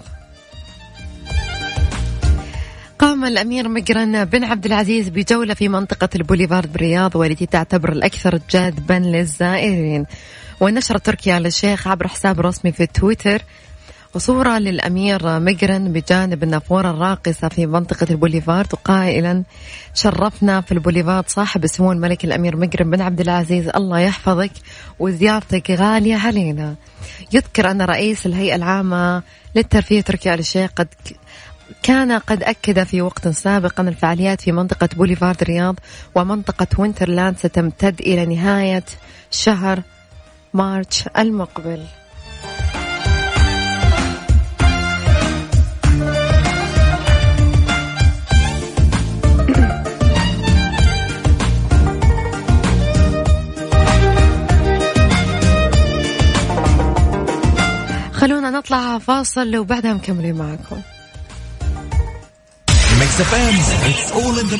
قام 2.99 3.25
الأمير 3.25 3.69
مقرن 3.69 4.25
بن 4.25 4.45
عبد 4.45 4.67
العزيز 4.67 5.09
بجولة 5.09 5.55
في 5.55 5.69
منطقة 5.69 6.09
البوليفارد 6.15 6.73
بالرياض 6.73 7.17
والتي 7.17 7.47
تعتبر 7.47 7.93
الأكثر 7.93 8.41
جاذبا 8.51 8.95
للزائرين. 8.95 10.07
ونشر 10.61 10.99
تركي 10.99 11.39
آل 11.39 11.51
الشيخ 11.51 11.89
عبر 11.89 12.09
حساب 12.09 12.41
رسمي 12.41 12.73
في 12.73 12.87
تويتر 12.87 13.43
وصورة 14.15 14.59
للأمير 14.59 15.41
مقرن 15.41 15.93
بجانب 15.93 16.43
النافورة 16.43 16.91
الراقصة 16.91 17.49
في 17.49 17.67
منطقة 17.67 18.07
البوليفارد. 18.11 18.67
وقائلا 18.73 19.45
شرفنا 19.95 20.61
في 20.61 20.73
البوليفارد 20.73 21.29
صاحب 21.29 21.65
السمو 21.65 21.93
الملكي 21.93 22.25
الأمير 22.25 22.57
مقرن 22.57 22.91
بن 22.91 23.01
عبد 23.01 23.21
العزيز. 23.21 23.69
الله 23.69 23.99
يحفظك 23.99 24.51
وزيارتك 24.99 25.71
غالية 25.71 26.17
علينا. 26.17 26.75
يذكر 27.33 27.71
أن 27.71 27.83
رئيس 27.83 28.27
الهيئة 28.27 28.55
العامة 28.55 29.23
للترفيه 29.55 30.01
تركي 30.01 30.35
آل 30.35 30.39
الشيخ 30.39 30.71
قد 30.77 30.89
كان 31.83 32.13
قد 32.13 32.43
أكد 32.43 32.83
في 32.83 33.03
وقت 33.03 33.29
سابق 33.29 33.81
أن 33.81 33.89
الفعاليات 33.89 34.41
في 34.41 34.53
منطقة 34.53 34.89
بوليفارد 34.97 35.43
رياض 35.43 35.81
ومنطقة 36.15 36.67
وينترلاند 36.79 37.39
ستمتد 37.39 38.01
إلى 38.01 38.27
نهاية 38.27 38.85
شهر 39.31 39.83
March 40.55 41.05
المقبل. 41.19 41.85
خلونا 58.19 58.51
نطلع 58.51 58.99
فاصل 58.99 59.57
وبعدها 59.57 59.93
مكملين 59.95 60.35
معكم. 60.35 60.83
Mix 63.01 63.21
FM 63.21 63.55
it's 63.91 64.13
all 64.13 64.39
in 64.41 64.47
the 64.47 64.57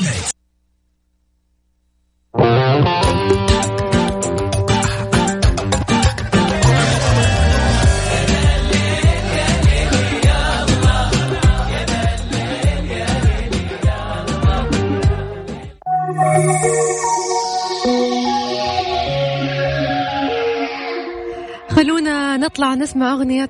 نطلع 22.49 22.73
نسمع 22.73 23.11
أغنية 23.11 23.49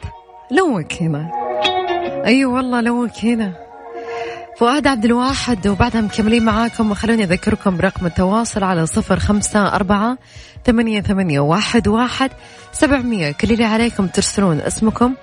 لوك 0.52 0.94
هنا. 0.94 1.32
أي 2.26 2.26
أيوة 2.26 2.54
والله 2.54 2.82
لوك 2.82 3.26
هنا. 3.26 3.54
فؤاد 4.58 4.88
عبد 4.88 5.06
الواحد 5.06 5.68
وبعدها 5.68 6.02
مكملين 6.02 6.46
معاكم 6.46 6.92
وخلوني 6.92 7.24
أذكركم 7.24 7.78
برقم 7.78 8.06
التواصل 8.06 8.64
على 8.64 8.86
صفر 8.86 9.20
خمسة 9.20 9.76
أربعة 9.76 10.18
ثمانية, 10.66 11.02
ثمانية 11.02 11.40
واحد, 11.40 11.88
واحد 11.88 12.32
سبعمية. 12.72 13.32
كل 13.32 13.52
اللي 13.52 13.66
عليكم 13.66 14.08
ترسلون 14.08 14.60
اسمكم 14.60 15.14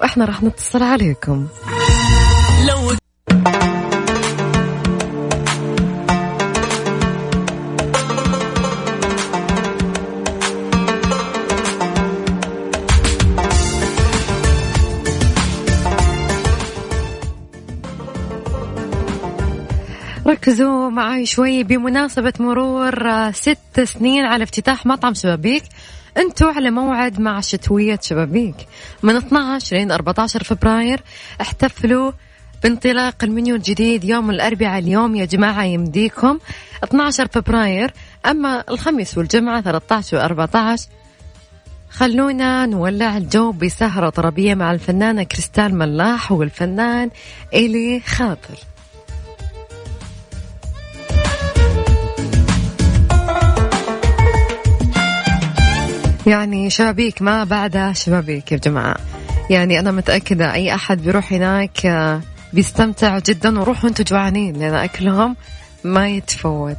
وإحنا 0.00 0.24
راح 0.24 0.42
نتصل 0.42 0.82
عليكم. 0.82 1.46
ركزوا 20.32 20.90
معي 20.90 21.26
شوي. 21.26 21.64
بمناسبة 21.64 22.32
مرور 22.40 23.10
آه، 23.10 23.30
ست 23.30 23.80
سنين 23.84 24.24
على 24.24 24.44
افتتاح 24.44 24.86
مطعم 24.86 25.14
شبابيك 25.14 25.62
أنتوا 26.16 26.52
على 26.52 26.70
موعد 26.70 27.20
مع 27.20 27.40
شتوية 27.40 27.98
شبابيك. 28.02 28.54
من 29.02 29.16
12 29.16 29.76
لين 29.76 29.90
14 29.90 30.44
فبراير 30.44 31.00
احتفلوا 31.40 32.12
بانطلاق 32.62 33.24
المنيو 33.24 33.56
الجديد 33.56 34.04
يوم 34.04 34.30
الأربعاء 34.30 34.78
اليوم. 34.78 35.16
يا 35.16 35.24
جماعة 35.24 35.64
يمديكم. 35.64 36.38
12 36.84 37.28
فبراير 37.28 37.92
أما 38.26 38.64
الخميس 38.68 39.18
والجمعة 39.18 39.60
13 39.60 40.16
و 40.16 40.20
14 40.20 40.88
خلونا 41.90 42.66
نولع 42.66 43.16
الجو 43.16 43.52
بسهرة 43.52 44.08
طربية 44.08 44.54
مع 44.54 44.72
الفنانة 44.72 45.22
كريستال 45.22 45.74
ملاح 45.74 46.32
والفنان 46.32 47.10
إلي 47.54 48.00
خاطر. 48.00 48.71
يعني 56.26 56.70
شبابيك 56.70 57.22
ما 57.22 57.44
بعدها 57.44 57.92
شبابيك 57.92 58.52
يا 58.52 58.56
جماعة. 58.56 58.96
يعني 59.50 59.80
أنا 59.80 59.90
متأكدة 59.90 60.54
أي 60.54 60.74
أحد 60.74 61.02
بيروح 61.02 61.32
هناك 61.32 61.86
آه، 61.86 62.20
بيستمتع 62.52 63.18
جدا 63.18 63.60
وروحوا 63.60 63.88
أنتوا 63.88 64.04
جوعانين 64.04 64.56
لأن 64.56 64.74
أكلهم 64.74 65.36
ما 65.84 66.08
يتفوت. 66.08 66.78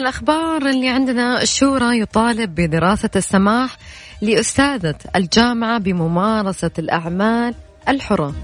الأخبار 0.00 0.68
اللي 0.68 0.88
عندنا 0.88 1.42
الشورى 1.42 2.00
يطالب 2.00 2.54
بدراسة 2.54 3.10
السماح 3.16 3.76
لأستاذة 4.20 4.94
الجامعة 5.16 5.78
بممارسة 5.78 6.70
الأعمال 6.78 7.54
الحرة 7.88 8.34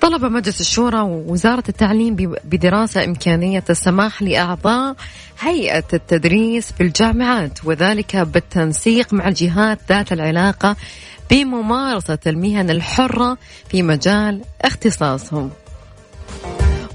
طلب 0.00 0.24
مجلس 0.24 0.60
الشورى 0.60 1.00
ووزارة 1.00 1.64
التعليم 1.68 2.16
بدراسة 2.44 3.04
إمكانية 3.04 3.64
السماح 3.70 4.22
لأعضاء 4.22 4.96
هيئة 5.40 5.84
التدريس 5.92 6.72
في 6.72 6.82
الجامعات 6.82 7.64
وذلك 7.64 8.16
بالتنسيق 8.16 9.12
مع 9.12 9.28
الجهات 9.28 9.78
ذات 9.88 10.12
العلاقة 10.12 10.76
بممارسة 11.30 12.18
المهن 12.26 12.70
الحرة 12.70 13.38
في 13.70 13.82
مجال 13.82 14.42
اختصاصهم. 14.62 15.50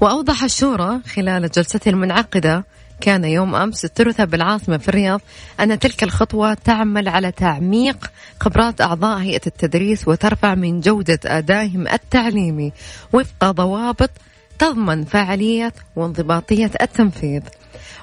وأوضح 0.04 0.42
الشورى 0.42 1.00
خلال 1.14 1.50
جلسته 1.50 1.88
المنعقدة. 1.88 2.64
كان 3.00 3.24
يوم 3.24 3.54
أمس 3.54 3.84
الثلاثاء 3.84 4.26
بالعاصمة 4.26 4.76
في 4.76 4.88
الرياض 4.88 5.20
أن 5.60 5.78
تلك 5.78 6.02
الخطوة 6.02 6.54
تعمل 6.54 7.08
على 7.08 7.32
تعميق 7.32 8.10
خبرات 8.40 8.80
أعضاء 8.80 9.18
هيئة 9.18 9.40
التدريس 9.46 10.08
وترفع 10.08 10.54
من 10.54 10.80
جودة 10.80 11.18
أدائهم 11.24 11.88
التعليمي 11.88 12.72
وفق 13.12 13.50
ضوابط 13.50 14.10
تضمن 14.58 15.04
فاعلية 15.04 15.72
وانضباطية 15.96 16.70
التنفيذ. 16.82 17.42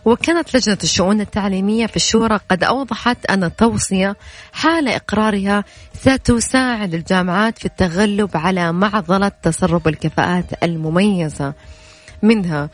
وكانت 0.06 0.56
لجنة 0.56 0.78
الشؤون 0.84 1.22
التعليمية 1.22 1.86
في 1.86 1.96
الشورى 1.96 2.40
قد 2.50 2.64
أوضحت 2.64 3.26
أن 3.26 3.44
التوصية 3.44 4.16
حال 4.54 4.88
إقرارها 4.88 5.64
ستساعد 5.94 6.94
الجامعات 6.94 7.60
في 7.60 7.66
التغلب 7.66 8.30
على 8.38 8.72
معضلة 8.72 9.32
تسرب 9.44 9.88
الكفاءات 9.88 10.64
المميزة. 10.64 11.54
منها 12.24 12.70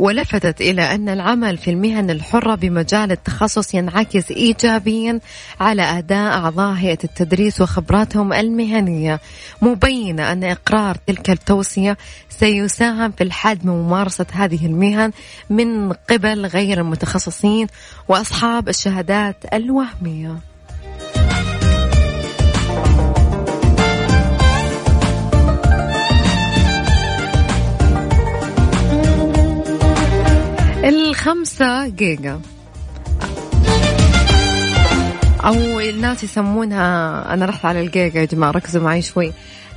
ولفتت 0.00 0.60
إلى 0.60 0.94
أن 0.94 1.08
العمل 1.08 1.58
في 1.58 1.70
المهن 1.70 2.10
الحرة 2.10 2.54
بمجال 2.54 3.12
التخصص 3.12 3.74
ينعكس 3.74 4.30
إيجابيا 4.30 5.20
على 5.60 5.82
أداء 5.82 6.32
أعضاء 6.32 6.74
هيئة 6.74 6.98
التدريس 7.04 7.60
وخبراتهم 7.60 8.32
المهنية 8.32 9.20
مبينة 9.62 10.32
أن 10.32 10.44
إقرار 10.44 10.96
تلك 11.06 11.30
التوصية 11.30 11.96
سيساهم 12.28 13.10
في 13.12 13.24
الحد 13.24 13.66
من 13.66 13.72
ممارسة 13.72 14.26
هذه 14.32 14.66
المهن 14.66 15.12
من 15.50 15.92
قبل 15.92 16.46
غير 16.46 16.80
المتخصصين 16.80 17.66
وأصحاب 18.08 18.68
الشهادات 18.68 19.36
الوهمية. 19.54 20.49
الخمسة 30.84 31.88
جيجا. 31.88 32.40
أو 35.44 35.80
الناس 35.80 36.24
يسمونها 36.24 37.34
أنا 37.34 37.46
رحت 37.46 37.64
على 37.64 37.80
الجيجا 37.80 38.20
يا 38.20 38.24
جماعة 38.24 38.50
ركزوا 38.50 38.82
معي 38.82 39.02
شوي. 39.02 39.32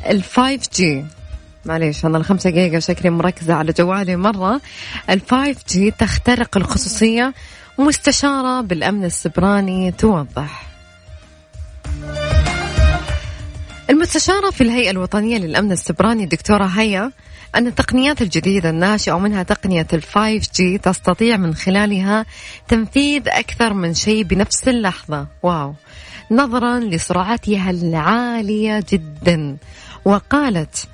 ال 0.10 0.20
five 0.20 0.62
G 0.76 1.06
معليش 1.66 2.06
أنا 2.06 2.18
الخمسة 2.18 2.50
جيجا 2.50 2.80
شكلي 2.80 3.10
مركزة 3.10 3.54
على 3.54 3.74
جوالي 3.74 4.16
مرة. 4.16 4.62
ال 5.10 5.19
five 5.19 5.58
G 5.70 5.92
تخترق 5.92 6.58
الخصوصية 6.58 7.34
مستشارة 7.80 8.62
بالأمن 8.62 9.06
السيبراني 9.06 9.92
توضح. 9.92 10.68
المستشارة 13.90 14.50
في 14.50 14.62
الهيئة 14.62 14.92
الوطنية 14.92 15.38
للأمن 15.38 15.72
السيبراني 15.72 16.24
الدكتورة 16.24 16.66
هيا 16.66 17.12
أن 17.56 17.68
التقنيات 17.68 18.22
الجديدة 18.22 18.70
الناشئة 18.70 19.14
ومنها 19.14 19.44
تقنية 19.44 19.88
ال 19.94 20.06
five 20.06 20.54
G 20.56 20.78
تستطيع 20.78 21.38
من 21.38 21.56
خلالها 21.56 22.26
تنفيذ 22.68 23.22
أكثر 23.28 23.74
من 23.74 23.94
شيء 23.94 24.24
بنفس 24.24 24.68
اللحظة. 24.68 25.28
wow. 25.44 25.74
نظرا 26.32 26.80
لسرعتها 26.80 27.70
العالية 27.70 28.84
جدا. 28.90 29.58
وقالت 30.06 30.88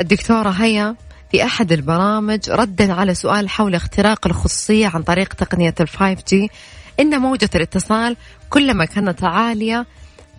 الدكتورة 0.00 0.50
هيا 0.50 0.96
في 1.30 1.44
أحد 1.44 1.72
البرامج 1.72 2.50
ردا 2.50 2.92
على 2.92 3.14
سؤال 3.14 3.48
حول 3.48 3.74
اختراق 3.74 4.26
الخصوصية 4.26 4.86
عن 4.94 5.02
طريق 5.02 5.34
تقنية 5.34 5.74
ال 5.80 5.88
five 5.88 6.18
G 6.28 6.50
إن 7.00 7.20
موجة 7.20 7.50
الاتصال 7.54 8.16
كلما 8.50 8.84
كانت 8.84 9.24
عالية 9.24 9.86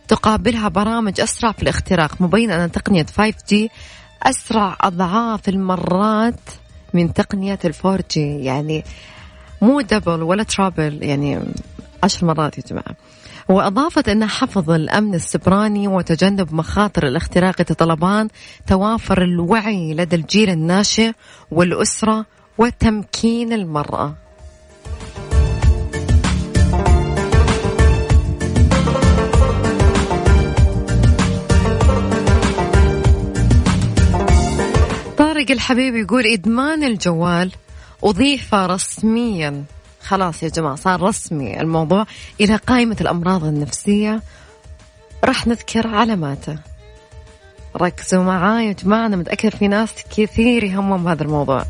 تقابلها 0.08 0.68
برامج 0.68 1.22
أسرع 1.22 1.52
في 1.52 1.64
الاختراق 1.64 2.22
مبين 2.22 2.52
أن 2.52 2.72
تقنية 2.72 3.06
5G 3.20 3.56
أسرع 4.24 4.78
أضعاف 4.82 5.50
المرات 5.50 6.40
من 6.94 7.14
تقنية 7.14 7.60
ال 7.66 7.73
four 7.73 8.02
G 8.12 8.44
يعني 8.44 8.84
مو 9.62 9.82
double 9.82 10.24
ولا 10.24 10.44
triple 10.44 11.04
يعني 11.04 11.40
عشر 12.04 12.28
مرات 12.28 12.58
يا 12.58 12.64
جماعة. 12.70 12.96
وأضافت 13.50 14.10
أن 14.10 14.26
حفظ 14.26 14.70
الأمن 14.72 15.16
السيبراني 15.16 15.88
وتجنب 15.88 16.54
مخاطر 16.54 17.08
الاختراق 17.08 17.62
يتطلبان 17.62 18.28
توافر 18.68 19.24
الوعي 19.24 19.94
لدى 19.94 20.16
الجيل 20.16 20.50
الناشئ 20.50 21.12
والأسرة 21.52 22.26
وتمكين 22.58 23.54
المرأة. 23.54 24.16
طارق 35.48 35.58
الحبيب 35.58 35.96
يقول 35.96 36.26
إدمان 36.26 36.84
الجوال 36.84 37.52
أضيف 38.04 38.54
رسميا. 38.54 39.64
خلاص 40.02 40.44
يا 40.44 40.50
جماعة 40.50 40.76
صار 40.76 41.02
رسمي 41.02 41.62
الموضوع. 41.62 42.06
إلى 42.42 42.56
قائمة 42.56 42.98
الأمراض 43.02 43.44
النفسية 43.44 44.22
راح 45.24 45.48
نذكر 45.48 45.88
علاماته. 45.88 46.58
ركزوا 47.76 48.24
معاي 48.24 48.68
يا 48.68 48.72
جماعة 48.72 49.06
أنا 49.06 49.16
متأكد 49.16 49.50
في 49.50 49.68
ناس 49.68 49.90
كثير 50.18 50.64
يهمهم 50.64 51.08
هذا 51.08 51.24
الموضوع. 51.24 51.66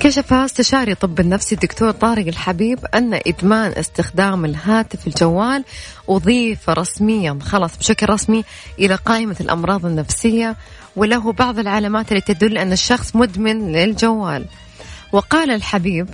كشف 0.00 0.32
استشاري 0.32 0.94
طب 0.94 1.20
النفسي 1.20 1.54
الدكتور 1.54 1.90
طارق 1.90 2.26
الحبيب 2.26 2.78
أن 2.94 3.20
إدمان 3.26 3.72
استخدام 3.76 4.44
الهاتف 4.44 5.06
الجوال 5.06 5.64
أضيف 6.08 6.70
رسميا 6.70 7.38
خلاص 7.42 7.78
بشكل 7.78 8.08
رسمي 8.08 8.44
إلى 8.78 8.94
قائمة 8.94 9.36
الأمراض 9.40 9.86
النفسية 9.86 10.56
وله 10.96 11.32
بعض 11.32 11.58
العلامات 11.58 12.12
التي 12.12 12.34
تدل 12.34 12.58
أن 12.58 12.72
الشخص 12.72 13.16
مدمن 13.16 13.72
للجوال. 13.72 14.46
وقال 15.12 15.50
الحبيب 15.50 16.08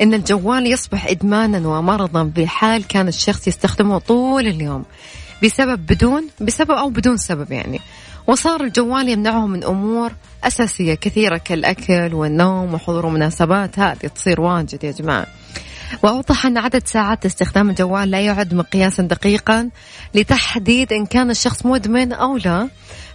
أن 0.00 0.14
الجوال 0.14 0.66
يصبح 0.66 1.06
إدمانا 1.06 1.68
ومرضا 1.68 2.32
في 2.34 2.46
حال 2.46 2.86
كان 2.86 3.08
الشخص 3.08 3.48
يستخدمه 3.48 3.98
طول 3.98 4.46
اليوم 4.46 4.84
بسبب 5.44 5.86
بدون 5.86 6.28
بسبب 6.40 6.70
أو 6.70 6.88
بدون 6.90 7.16
سبب 7.16 7.52
يعني. 7.52 7.80
وصار 8.26 8.60
الجوال 8.64 9.08
يمنعه 9.08 9.46
من 9.46 9.64
أمور 9.64 10.12
أساسية 10.46 10.94
كثيرة 10.94 11.36
كالأكل 11.36 12.14
والنوم 12.14 12.74
وحضور 12.74 13.06
مناسبات. 13.08 13.78
هذه 13.78 14.06
تصير 14.14 14.40
واجد 14.40 14.84
يا 14.84 14.90
جماعة. 14.90 15.26
وأوضح 16.02 16.46
أن 16.46 16.58
عدد 16.58 16.86
ساعات 16.86 17.26
استخدام 17.26 17.70
الجوال 17.70 18.10
لا 18.10 18.20
يعد 18.20 18.54
مقياسا 18.54 19.02
دقيقا 19.02 19.70
لتحديد 20.14 20.92
إن 20.92 21.06
كان 21.06 21.30
الشخص 21.30 21.66
مدمن 21.66 22.12
أو 22.12 22.36
لا. 22.36 22.68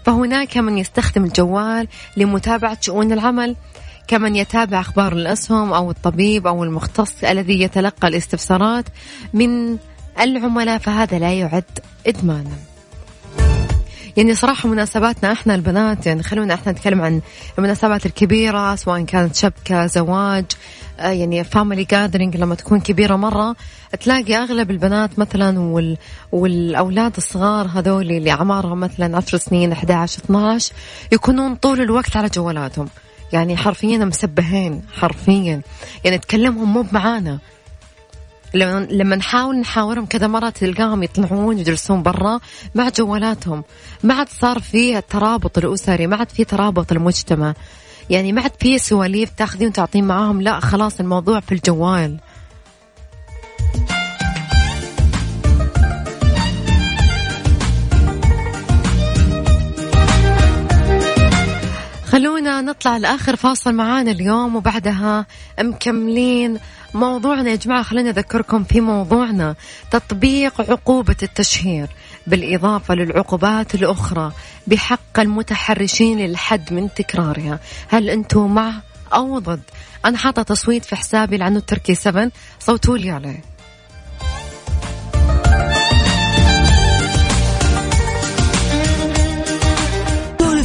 فهناك 0.05 0.57
من 0.57 0.77
يستخدم 0.77 1.23
الجوال 1.23 1.87
لمتابعة 2.17 2.77
شؤون 2.81 3.11
العمل 3.11 3.55
كمن 4.07 4.35
يتابع 4.35 4.79
أخبار 4.79 5.13
الأسهم 5.13 5.73
أو 5.73 5.91
الطبيب 5.91 6.47
أو 6.47 6.63
المختص 6.63 7.23
الذي 7.23 7.61
يتلقى 7.61 8.07
الاستفسارات. 8.07 8.85
من 9.33 9.77
العملاء 10.19 10.77
فهذا 10.77 11.19
لا 11.19 11.33
يعد 11.33 11.79
إدمانا. 12.07 12.68
يعني 14.19 14.35
صراحة 14.35 14.69
مناسباتنا 14.69 15.31
إحنا 15.31 15.55
البنات 15.55 16.05
يعني 16.05 16.23
خلونا 16.23 16.53
إحنا 16.53 16.71
نتكلم 16.71 17.01
عن 17.01 17.21
المناسبات 17.57 18.05
الكبيرة 18.05 18.75
سواء 18.75 19.01
كانت 19.03 19.35
شبكة 19.35 19.85
زواج 19.85 20.45
آه، 20.99 21.09
يعني 21.09 21.43
family 21.43 21.83
gathering 21.83 22.37
لما 22.37 22.55
تكون 22.55 22.79
كبيرة 22.79 23.15
مرة 23.15 23.55
تلاقي 23.99 24.35
أغلب 24.35 24.71
البنات 24.71 25.19
مثلا 25.19 25.59
وال 25.59 25.97
والأولاد 26.31 27.13
الصغار 27.17 27.67
هذول 27.67 28.11
اللي 28.11 28.31
أعمارهم 28.31 28.79
مثلا 28.79 29.17
10 29.17 29.37
سنين 29.37 29.71
11 29.71 30.23
12 30.23 30.73
يكونون 31.11 31.55
طول 31.55 31.81
الوقت 31.81 32.17
على 32.17 32.29
جوالاتهم. 32.29 32.89
يعني 33.33 33.57
حرفيا 33.57 33.97
مسبهين 33.97 34.81
حرفيا. 34.93 35.61
يعني 36.03 36.17
تكلمهم 36.17 36.73
مو 36.73 36.85
معانا 36.91 37.39
لما 38.53 39.15
نحاول 39.15 39.59
نحاورهم 39.59 40.05
كذا 40.05 40.27
مرة 40.27 40.49
تلقاهم 40.49 41.03
يطلعون 41.03 41.59
يجلسون 41.59 42.03
برا 42.03 42.39
مع 42.75 42.89
جوالاتهم. 42.89 43.63
ما 44.03 44.13
عاد 44.13 44.29
صار 44.29 44.59
في 44.59 44.97
الترابط 44.97 45.57
الأسري 45.57 46.07
ما 46.07 46.15
عاد 46.17 46.29
في 46.29 46.43
ترابط 46.43 46.91
المجتمع. 46.91 47.53
يعني 48.09 48.31
ما 48.31 48.41
عاد 48.41 48.51
في 48.59 48.77
سواليف 48.77 49.29
تاخذين 49.29 49.67
وتعطين 49.67 50.03
معاهم 50.03 50.41
لا 50.41 50.59
خلاص 50.59 50.99
الموضوع 50.99 51.39
في 51.39 51.51
الجوال. 51.51 52.19
خلونا 62.05 62.61
نطلع 62.61 62.97
لآخر 62.97 63.35
فاصل 63.35 63.73
معانا 63.73 64.11
اليوم 64.11 64.55
وبعدها 64.55 65.25
مكملين 65.59 66.59
موضوعنا 66.93 67.49
يا 67.49 67.55
جماعة 67.55 67.83
خلينا 67.83 68.09
أذكركم 68.09 68.63
في 68.63 68.81
موضوعنا 68.81 69.55
تطبيق 69.91 70.61
عقوبة 70.61 71.15
التشهير 71.23 71.87
بالإضافة 72.27 72.95
للعقوبات 72.95 73.75
الأخرى 73.75 74.31
بحق 74.67 75.19
المتحرشين 75.19 76.19
للحد 76.19 76.73
من 76.73 76.93
تكرارها. 76.93 77.59
هل 77.87 78.09
أنتم 78.09 78.55
مع 78.55 78.73
أو 79.13 79.39
ضد؟ 79.39 79.61
أنا 80.05 80.17
حاطة 80.17 80.43
تصويت 80.43 80.85
في 80.85 80.95
حسابي 80.95 81.37
لعنه 81.37 81.57
التركي 81.57 81.95
7 81.95 82.31
صوتوا 82.59 82.97
لي 82.97 83.11
عليه. 83.11 83.41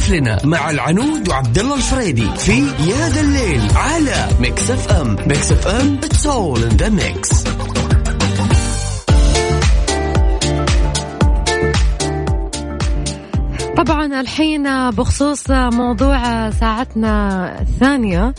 لنا 0.09 0.37
مع 0.45 0.69
العنود 0.69 1.29
وعبد 1.29 1.59
الله 1.59 1.75
الفريدي 1.75 2.29
في 2.37 2.57
يا 2.61 3.09
ذا 3.09 3.21
الليل 3.21 3.61
على 3.75 4.27
Mix 4.39 4.71
FM 4.71 5.15
Mix 5.27 5.51
FM 5.51 5.99
it's 6.03 6.27
all 6.27 6.63
in 6.63 6.69
the 6.69 6.89
mix 6.89 7.43
طبعا 13.77 14.19
الحين 14.21 14.89
بخصوص 14.91 15.51
موضوع 15.51 16.49
ساعتنا 16.49 17.61
الثانية 17.61 18.33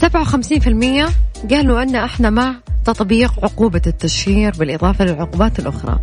57% 0.00 1.29
قالوا 1.50 1.82
أن 1.82 1.96
إحنا 1.96 2.30
مع 2.30 2.54
تطبيق 2.84 3.32
عقوبة 3.44 3.82
التشهير 3.86 4.52
بالإضافة 4.58 5.04
للعقوبات 5.04 5.58
الأخرى. 5.58 5.98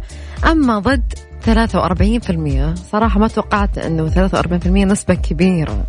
أما 0.51 0.79
ضد 0.79 1.13
43% 1.45 2.75
صراحة 2.91 3.19
ما 3.19 3.27
توقعت 3.27 3.77
أنه 3.77 4.09
43% 4.09 4.67
نسبة 4.67 5.13
كبيرة 5.13 5.83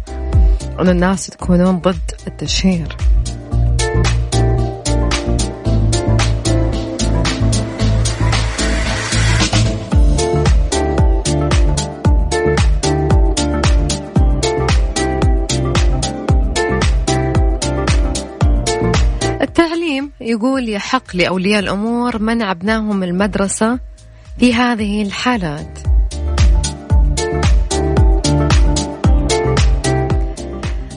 أن 0.80 0.88
الناس 0.88 1.26
تكونون 1.26 1.78
ضد 1.78 2.10
التشهير. 2.26 2.96
يقول 20.28 20.68
يحق 20.68 21.16
لأولياء 21.16 21.60
الأمور 21.60 22.22
منع 22.22 22.50
أبنائهم 22.50 23.02
المدرسة 23.02 23.78
في 24.38 24.54
هذه 24.54 25.02
الحالات. 25.02 25.78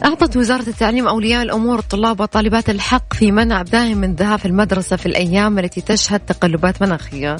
أعطت 0.05 0.37
وزارة 0.37 0.69
التعليم 0.69 1.07
أولياء 1.07 1.43
الأمور 1.43 1.79
الطلاب 1.79 2.19
والطالبات 2.19 2.69
الحق 2.69 3.13
في 3.13 3.31
منع 3.31 3.61
أبنائهم 3.61 3.97
من 3.97 4.09
الذهاب 4.09 4.39
المدرسة 4.45 4.95
في 4.95 5.05
الأيام 5.05 5.59
التي 5.59 5.81
تشهد 5.81 6.19
تقلبات 6.19 6.81
مناخية. 6.81 7.37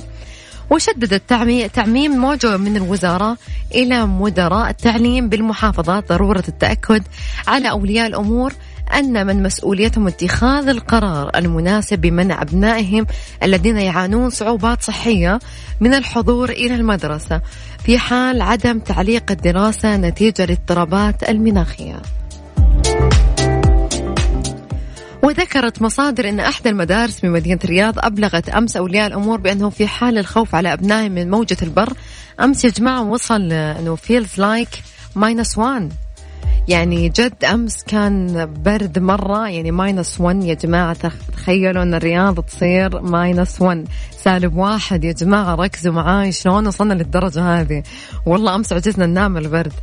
وشدد 0.70 1.14
التعميم 1.42 2.12
موجة 2.12 2.58
من 2.58 2.78
الوزارة 2.78 3.38
إلى 3.76 4.06
مدراء 4.06 4.70
التعليم 4.70 5.30
بالمحافظات 5.30 6.10
ضرورة 6.10 6.44
التأكد 6.48 7.04
على 7.48 7.70
أولياء 7.70 8.08
الأمور 8.08 8.54
أن 8.94 9.28
من 9.28 9.44
مسؤوليتهم 9.44 10.08
اتخاذ 10.08 10.68
القرار 10.68 11.32
المناسب 11.36 12.02
بمنع 12.02 12.42
أبنائهم 12.42 13.08
الذين 13.44 13.78
يعانون 13.78 14.30
صعوبات 14.30 14.84
صحية 14.84 15.40
من 15.80 15.94
الحضور 15.94 16.50
إلى 16.50 16.76
المدرسة 16.76 17.42
في 17.84 17.98
حال 17.98 18.42
عدم 18.42 18.80
تعليق 18.80 19.32
الدراسة 19.32 19.98
نتيجة 19.98 20.46
للاضطرابات 20.46 21.30
المناخية. 21.30 22.02
وذكرت 25.24 25.82
مصادر 25.82 26.30
أن 26.30 26.40
أحد 26.40 26.68
المدارس 26.68 27.20
بمدينة 27.20 27.60
الرياض 27.64 28.00
أبلغت 28.00 28.50
أمس 28.50 28.78
أولياء 28.78 29.08
الأمور 29.08 29.40
بأنه 29.40 29.70
في 29.70 29.88
حال 29.88 30.18
الخوف 30.18 30.56
على 30.56 30.74
أبنائهم 30.74 31.12
من 31.12 31.30
موجة 31.30 31.58
البرد 31.62 31.94
أمس 32.40 32.66
يا 32.66 32.70
جماعة 32.70 33.02
وصل 33.02 33.52
أنه 33.52 33.96
feels 33.96 34.40
like 34.40 34.70
minus 35.16 35.58
1 35.58 35.94
يعني 36.68 37.10
جد 37.10 37.46
أمس 37.46 37.84
كان 37.84 38.50
برد 38.66 39.00
مرة 39.00 39.50
يعني 39.50 39.72
minus 39.72 40.22
1 40.22 40.44
يا 40.44 40.54
جماعة. 40.54 41.12
تخيلوا 41.34 41.84
أن 41.84 41.94
الرياض 41.94 42.40
تصير 42.40 43.02
minus 43.02 43.62
1 43.62 43.88
سالب 44.12 44.56
واحد 44.58 45.04
يا 45.04 45.12
جماعة 45.12 45.56
ركزوا 45.56 45.94
معاي 45.94 46.32
شلون 46.32 46.68
وصلنا 46.68 46.94
للدرجة 46.94 47.62
هذه؟ 47.62 47.84
والله 48.26 48.56
أمس 48.56 48.74
عجزنا 48.74 49.06
ننام 49.06 49.38
البرد. 49.38 49.74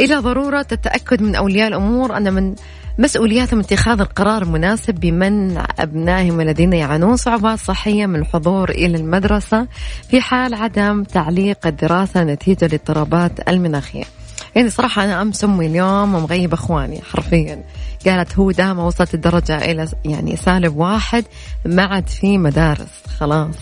إلى 0.00 0.16
ضرورة 0.16 0.66
التاكد 0.72 1.22
من 1.22 1.34
أولياء 1.34 1.68
الأمور 1.68 2.16
أن 2.16 2.32
من 2.32 2.54
مسؤولياتهم 2.98 3.60
اتخاذ 3.60 4.00
القرار 4.00 4.42
المناسب 4.42 4.94
بمنع 4.94 5.66
أبنائهم 5.78 6.40
الذين 6.40 6.72
يعانون 6.72 7.16
صعوبات 7.16 7.58
صحية 7.58 8.06
من 8.06 8.20
الحضور 8.20 8.70
إلى 8.70 8.96
المدرسة 8.96 9.66
في 10.08 10.20
حال 10.20 10.54
عدم 10.54 11.02
تعليق 11.04 11.66
الدراسة 11.66 12.24
نتيجة 12.24 12.66
للاضطرابات 12.66 13.48
المناخية. 13.48 14.04
يعني 14.56 14.70
صراحة 14.70 15.04
أنا 15.04 15.22
أمس 15.22 15.44
أمي 15.44 15.66
اليوم 15.66 16.12
مغيب 16.12 16.52
إخواني 16.52 17.00
حرفيا. 17.12 17.62
قالت 18.06 18.38
هو 18.38 18.50
دام 18.50 18.78
وصلت 18.78 19.14
الدرجة 19.14 19.58
إلى 19.58 19.88
يعني 20.04 20.36
سالب 20.36 20.76
واحد 20.76 21.24
ما 21.64 21.84
عاد 21.84 22.08
في 22.08 22.38
مدارس 22.38 23.02
خلاص. 23.18 23.54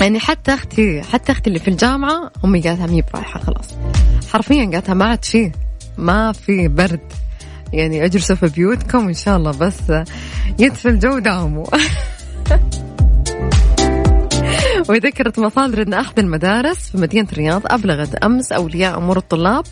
يعني 0.00 0.20
حتى 0.20 0.54
أختي 0.54 1.02
حتى 1.02 1.32
أختي 1.32 1.48
اللي 1.48 1.58
في 1.58 1.68
الجامعة 1.68 2.30
أمي 2.44 2.60
قالتها 2.60 2.86
مي 2.86 3.02
برايحة 3.12 3.40
خلاص. 3.40 3.66
حرفيا 4.32 4.70
قالتها 4.72 4.94
ما 4.94 5.04
عاد 5.04 5.24
في 5.24 5.52
ما 5.98 6.32
في 6.32 6.68
برد. 6.68 7.12
يعني 7.72 8.04
أجلسوا 8.04 8.36
في 8.36 8.46
بيوتكم 8.46 9.08
إن 9.08 9.14
شاء 9.14 9.36
الله 9.36 9.50
بس 9.50 9.92
يدفي 10.58 10.88
الجو 10.88 11.18
داموا 11.18 11.66
وذكرت 14.88 15.38
مصادر 15.38 15.82
أن 15.82 15.94
أحد 15.94 16.18
المدارس 16.18 16.90
في 16.90 16.98
مدينة 16.98 17.28
الرياض 17.32 17.62
أبلغت 17.66 18.14
أمس 18.14 18.52
أولياء 18.52 18.98
أمور 18.98 19.16
الطلاب 19.16 19.64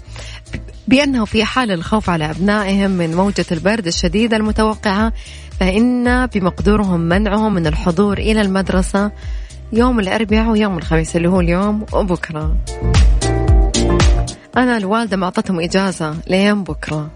بأنه 0.89 1.25
في 1.25 1.45
حال 1.45 1.71
الخوف 1.71 2.11
على 2.11 2.31
أبنائهم 2.31 2.91
من 2.91 3.15
موجة 3.15 3.45
البرد 3.53 3.87
الشديدة 3.87 4.37
المتوقعة 4.37 5.13
فإن 5.61 6.27
بمقدورهم 6.27 7.01
منعهم 7.01 7.55
من 7.55 7.67
الحضور 7.67 8.19
إلى 8.19 8.41
المدرسة 8.41 9.11
يوم 9.73 10.01
الأربعاء 10.01 10.51
ويوم 10.51 10.79
الخميس 10.79 11.17
اللي 11.17 11.29
هو 11.29 11.41
اليوم 11.41 11.87
وبكرة. 11.93 12.57
أنا 14.57 14.77
الوالدة 14.77 15.17
ما 15.17 15.25
أعطتهم 15.25 15.61
إجازة 15.61 16.15
لين 16.27 16.65
بكرة. 16.65 17.11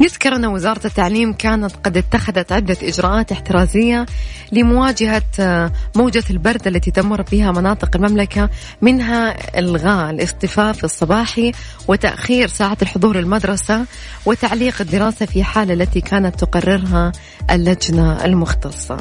يذكر 0.00 0.36
أن 0.36 0.46
وزارة 0.46 0.86
التعليم 0.86 1.32
كانت 1.32 1.72
قد 1.84 1.96
اتخذت 1.96 2.52
عدة 2.52 2.76
إجراءات 2.82 3.32
احترازية 3.32 4.06
لمواجهة 4.52 5.22
آه، 5.40 5.72
موجة 5.96 6.24
البرد 6.30 6.66
التي 6.66 6.90
تمر 6.90 7.22
بها 7.22 7.52
مناطق 7.52 7.96
المملكة 7.96 8.50
منها 8.82 9.58
إلغاء 9.58 10.10
الاصطفاف 10.10 10.84
الصباحي 10.84 11.52
وتأخير 11.88 12.48
ساعة 12.48 12.76
الحضور 12.82 13.18
المدرسة 13.18 13.84
وتعليق 14.26 14.80
الدراسة 14.80 15.26
في 15.26 15.44
حالة 15.44 15.74
التي 15.74 16.00
كانت 16.00 16.40
تقررها 16.40 17.12
اللجنة 17.50 18.24
المختصة. 18.24 18.96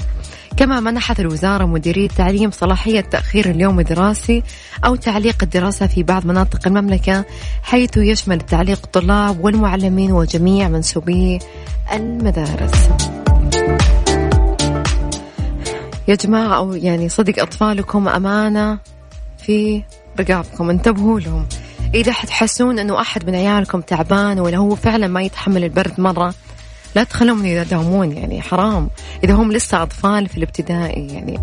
كما 0.60 0.80
منحت 0.80 1.20
الوزارة 1.20 1.66
مديرية 1.66 2.06
التعليم 2.06 2.52
صلاحية 2.52 3.02
تأخير 3.02 3.50
اليوم 3.50 3.80
الدراسي 3.80 4.44
أو 4.86 4.96
تعليق 4.96 5.36
الدراسة 5.44 5.88
في 5.88 6.04
بعض 6.04 6.26
مناطق 6.26 6.68
المملكة 6.68 7.26
حيث 7.64 7.98
يشمل 7.98 8.36
التعليق 8.36 8.80
الطلاب 8.84 9.46
والمعلمين 9.46 10.12
وجميع 10.12 10.68
منسوبي 10.68 11.40
المدارس. 11.94 12.90
يا 16.08 16.16
جماعة 16.16 16.58
أو 16.58 16.74
يعني 16.74 17.10
صدق 17.10 17.42
أطفالكم 17.42 18.08
أمانة 18.08 18.80
في 19.38 19.84
رقابكم. 20.20 20.70
انتبهوا 20.70 21.20
لهم. 21.20 21.46
إذا 21.94 22.12
حتحسون 22.12 22.80
أنه 22.80 23.02
أحد 23.02 23.30
من 23.30 23.36
عيالكم 23.36 23.82
تعبان 23.82 24.40
ولا 24.40 24.58
هو 24.58 24.76
فعلا 24.76 25.08
ما 25.08 25.22
يتحمل 25.22 25.64
البرد 25.64 26.00
مرة 26.00 26.34
لا 26.96 27.04
تخلوهم 27.04 27.46
يداومون 27.46 28.12
يعني 28.12 28.42
حرام. 28.42 28.90
إذا 29.24 29.34
هم 29.34 29.52
لسه 29.52 29.84
أطفال 29.84 30.28
في 30.28 30.38
الابتدائي 30.38 31.08
يعني. 31.08 31.40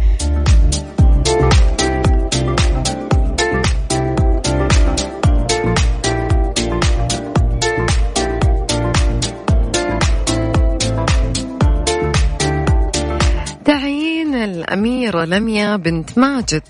تعيين 13.64 14.35
الأميرة 14.35 15.24
لميا 15.24 15.76
بنت 15.76 16.18
ماجد 16.18 16.62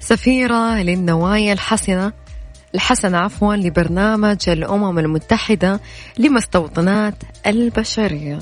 سفيرة 0.00 0.82
للنوايا 0.82 1.52
الحسنة. 1.52 2.12
الحسنة 2.74 3.18
عفوا 3.18 3.54
لبرنامج 3.54 4.48
الأمم 4.48 4.98
المتحدة 4.98 5.80
لمستوطنات 6.18 7.14
البشرية. 7.46 8.38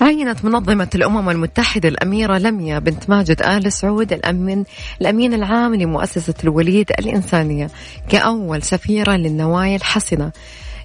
عينت 0.00 0.44
منظمة 0.44 0.88
الأمم 0.94 1.30
المتحدة 1.30 1.88
الأميرة 1.88 2.38
لميا 2.38 2.78
بنت 2.78 3.10
ماجد 3.10 3.42
آل 3.42 3.72
سعود 3.72 4.12
الأمين 4.12 4.64
الأمين 5.00 5.34
العام 5.34 5.74
لمؤسسة 5.74 6.34
الوليد 6.44 6.90
الإنسانية 6.98 7.70
كأول 8.08 8.62
سفيرة 8.62 9.12
للنوايا 9.12 9.76
الحسنة. 9.76 10.32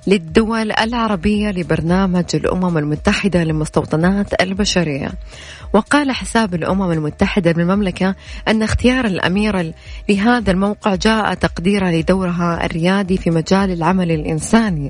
للدول 0.08 0.72
العربية 0.72 1.50
لبرنامج 1.50 2.26
الأمم 2.34 2.78
المتحدة 2.78 3.44
للمستوطنات 3.44 4.42
البشرية. 4.42 5.12
وقال 5.74 6.12
حساب 6.12 6.56
الأمم 6.56 6.92
المتحدة 6.92 7.52
بالمملكة 7.52 8.16
أن 8.48 8.64
اختيار 8.64 9.06
الأميرة 9.06 9.74
لهذا 10.10 10.52
الموقع 10.52 10.96
جاء 10.96 11.34
تقديرا 11.34 11.92
لدورها 11.92 12.66
الريادي 12.66 13.18
في 13.18 13.30
مجال 13.30 13.72
العمل 13.72 14.12
الإنساني. 14.12 14.90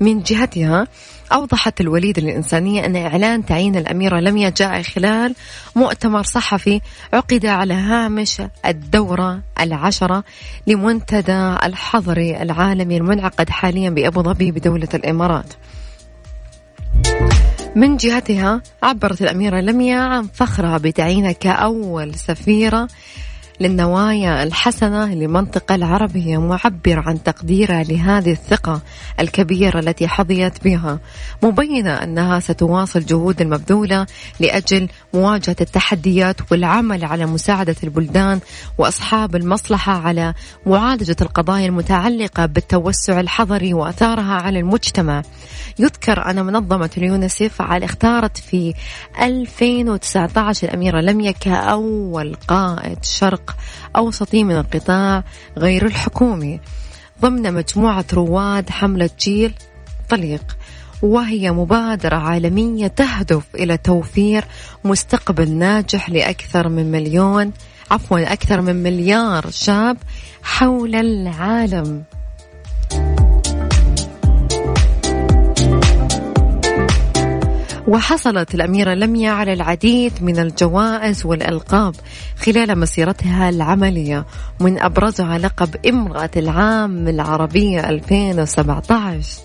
من 0.00 0.22
جهتها 0.22 0.86
أوضحت 1.32 1.80
الوليد 1.80 2.18
الإنسانية 2.18 2.86
أن 2.86 2.96
إعلان 2.96 3.46
تعيين 3.46 3.76
الأميرة 3.76 4.20
لميا 4.20 4.50
جاء 4.50 4.82
خلال 4.82 5.34
مؤتمر 5.76 6.22
صحفي 6.22 6.80
عقد 7.12 7.46
على 7.46 7.74
هامش 7.74 8.42
الدورة 8.66 9.40
العشرة 9.60 10.24
لمنتدى 10.66 11.56
الحضري 11.64 12.42
العالمي 12.42 12.96
المنعقد 12.96 13.50
حاليا 13.50 13.90
بأبو 13.90 14.22
ظبي 14.22 14.50
بدولة 14.50 14.88
الإمارات. 14.94 15.52
من 17.76 17.96
جهتها 17.96 18.62
عبرت 18.82 19.22
الأميرة 19.22 19.60
لميا 19.60 19.98
عن 19.98 20.26
فخرها 20.34 20.78
بتعيينها 20.78 21.32
كأول 21.32 22.14
سفيرة 22.14 22.88
للنوايا 23.62 24.42
الحسنة 24.42 25.14
للمنطقة 25.14 25.74
العربية 25.74 26.40
معبر 26.40 27.02
عن 27.06 27.22
تقديرها 27.22 27.82
لهذه 27.82 28.32
الثقة 28.32 28.80
الكبيرة 29.20 29.78
التي 29.78 30.08
حظيت 30.08 30.64
بها. 30.64 30.98
مبينة 31.42 31.90
أنها 31.90 32.40
ستواصل 32.40 33.00
جهود 33.00 33.40
المبذولة 33.40 34.06
لأجل 34.40 34.88
مواجهة 35.14 35.56
التحديات 35.60 36.52
والعمل 36.52 37.04
على 37.04 37.26
مساعدة 37.26 37.76
البلدان 37.84 38.40
وأصحاب 38.78 39.36
المصلحة 39.36 39.92
على 39.92 40.34
معالجة 40.66 41.16
القضايا 41.22 41.66
المتعلقة 41.66 42.46
بالتوسع 42.46 43.20
الحضري 43.20 43.74
وأثارها 43.74 44.34
على 44.34 44.58
المجتمع. 44.58 45.22
يذكر 45.78 46.30
أن 46.30 46.44
منظمة 46.46 46.90
اليونسيف 46.96 47.62
على 47.62 47.84
اختارت 47.84 48.36
في 48.36 48.74
2019 49.20 50.68
الأميرة 50.68 51.00
لميا 51.00 51.32
كأول 51.32 52.34
قائد 52.48 53.04
شرق 53.04 53.51
أوسطي 53.96 54.44
من 54.44 54.56
القطاع 54.56 55.24
غير 55.58 55.86
الحكومي 55.86 56.60
ضمن 57.20 57.54
مجموعة 57.54 58.04
رواد 58.12 58.70
حملة 58.70 59.10
جيل 59.20 59.54
طليق 60.08 60.56
وهي 61.02 61.52
مبادرة 61.52 62.16
عالمية 62.16 62.86
تهدف 62.86 63.44
إلى 63.54 63.76
توفير 63.76 64.44
مستقبل 64.84 65.50
ناجح 65.50 66.10
لأكثر 66.10 66.68
من 66.68 66.90
مليون 66.90 67.52
عفوا 67.90 68.32
أكثر 68.32 68.60
من 68.60 68.82
مليار 68.82 69.50
شاب 69.50 69.96
حول 70.42 70.94
العالم. 70.94 72.04
وحصلت 77.88 78.54
الأميرة 78.54 78.94
لميا 78.94 79.30
على 79.30 79.52
العديد 79.52 80.12
من 80.20 80.38
الجوائز 80.38 81.26
والألقاب 81.26 81.94
خلال 82.36 82.78
مسيرتها 82.78 83.48
العملية 83.48 84.26
من 84.60 84.78
أبرزها 84.78 85.38
لقب 85.38 85.86
امرأة 85.86 86.30
العام 86.36 87.08
العربية 87.08 87.90
2017 87.90 89.42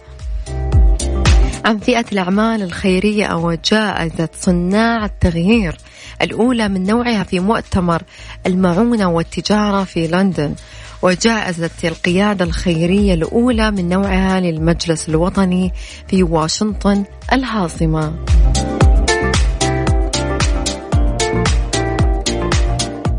عن 1.65 1.77
فئة 1.79 2.05
الأعمال 2.11 2.63
الخيرية 2.63 3.25
أو 3.25 3.53
جائزة 3.65 4.29
صناع 4.33 5.05
التغيير 5.05 5.77
الأولى 6.21 6.67
من 6.67 6.83
نوعها 6.83 7.23
في 7.23 7.39
مؤتمر 7.39 8.01
المعونة 8.45 9.09
والتجارة 9.09 9.83
في 9.83 10.07
لندن. 10.07 10.55
وجائزة 11.01 11.69
القيادة 11.83 12.45
الخيرية 12.45 13.13
الأولى 13.13 13.71
من 13.71 13.89
نوعها 13.89 14.39
للمجلس 14.39 15.09
الوطني 15.09 15.73
في 16.07 16.23
واشنطن 16.23 17.05
العاصمة. 17.33 18.13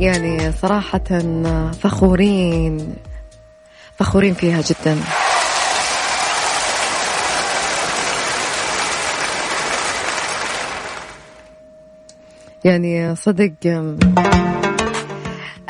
يعني 0.00 0.52
صراحة 0.52 1.08
فخورين 1.82 2.94
فخورين 3.96 4.34
فيها 4.34 4.62
جدا. 4.62 4.96
يعني 12.64 13.16
صدق 13.16 13.52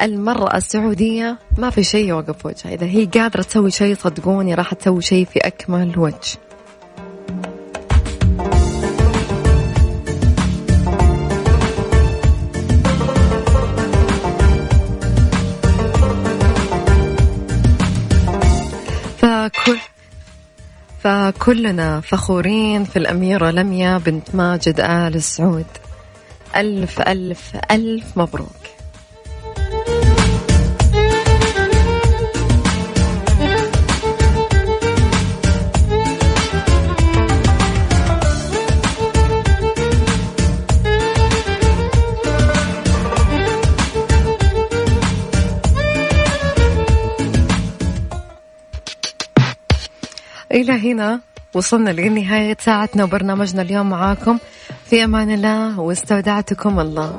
المرأة 0.03 0.57
السعودية 0.57 1.39
ما 1.59 1.71
في 1.71 1.83
شيء 1.83 2.09
يوقف 2.09 2.47
وجهها. 2.47 2.75
إذا 2.75 2.87
هي 2.87 3.05
قادرة 3.05 3.43
تسوي 3.43 3.71
شيء 3.71 3.95
صدقوني 3.95 4.55
راح 4.55 4.75
تسوي 4.75 5.03
شيء 5.03 5.25
في 5.25 5.39
أكمل 5.39 5.99
وجه. 5.99 6.39
فكل 19.19 19.79
فكلنا 21.01 22.01
فخورين 22.01 22.85
في 22.85 22.99
الأميرة 22.99 23.51
لميا 23.51 23.99
بنت 23.99 24.35
ماجد 24.35 24.81
آل 24.81 25.23
سعود 25.23 25.67
ألف 26.57 27.01
ألف 27.01 27.57
ألف 27.71 28.19
مبروك. 28.19 28.58
إلى 50.61 50.93
هنا 50.93 51.21
وصلنا 51.55 51.91
لنهاية 51.91 52.57
ساعتنا 52.61 53.05
وبرنامجنا 53.05 53.63
اليوم 53.63 53.89
معاكم. 53.91 54.39
في 54.91 55.05
أمان 55.05 55.31
الله 55.31 55.81
واستودعتكم 55.81 56.81
الله. 56.81 57.19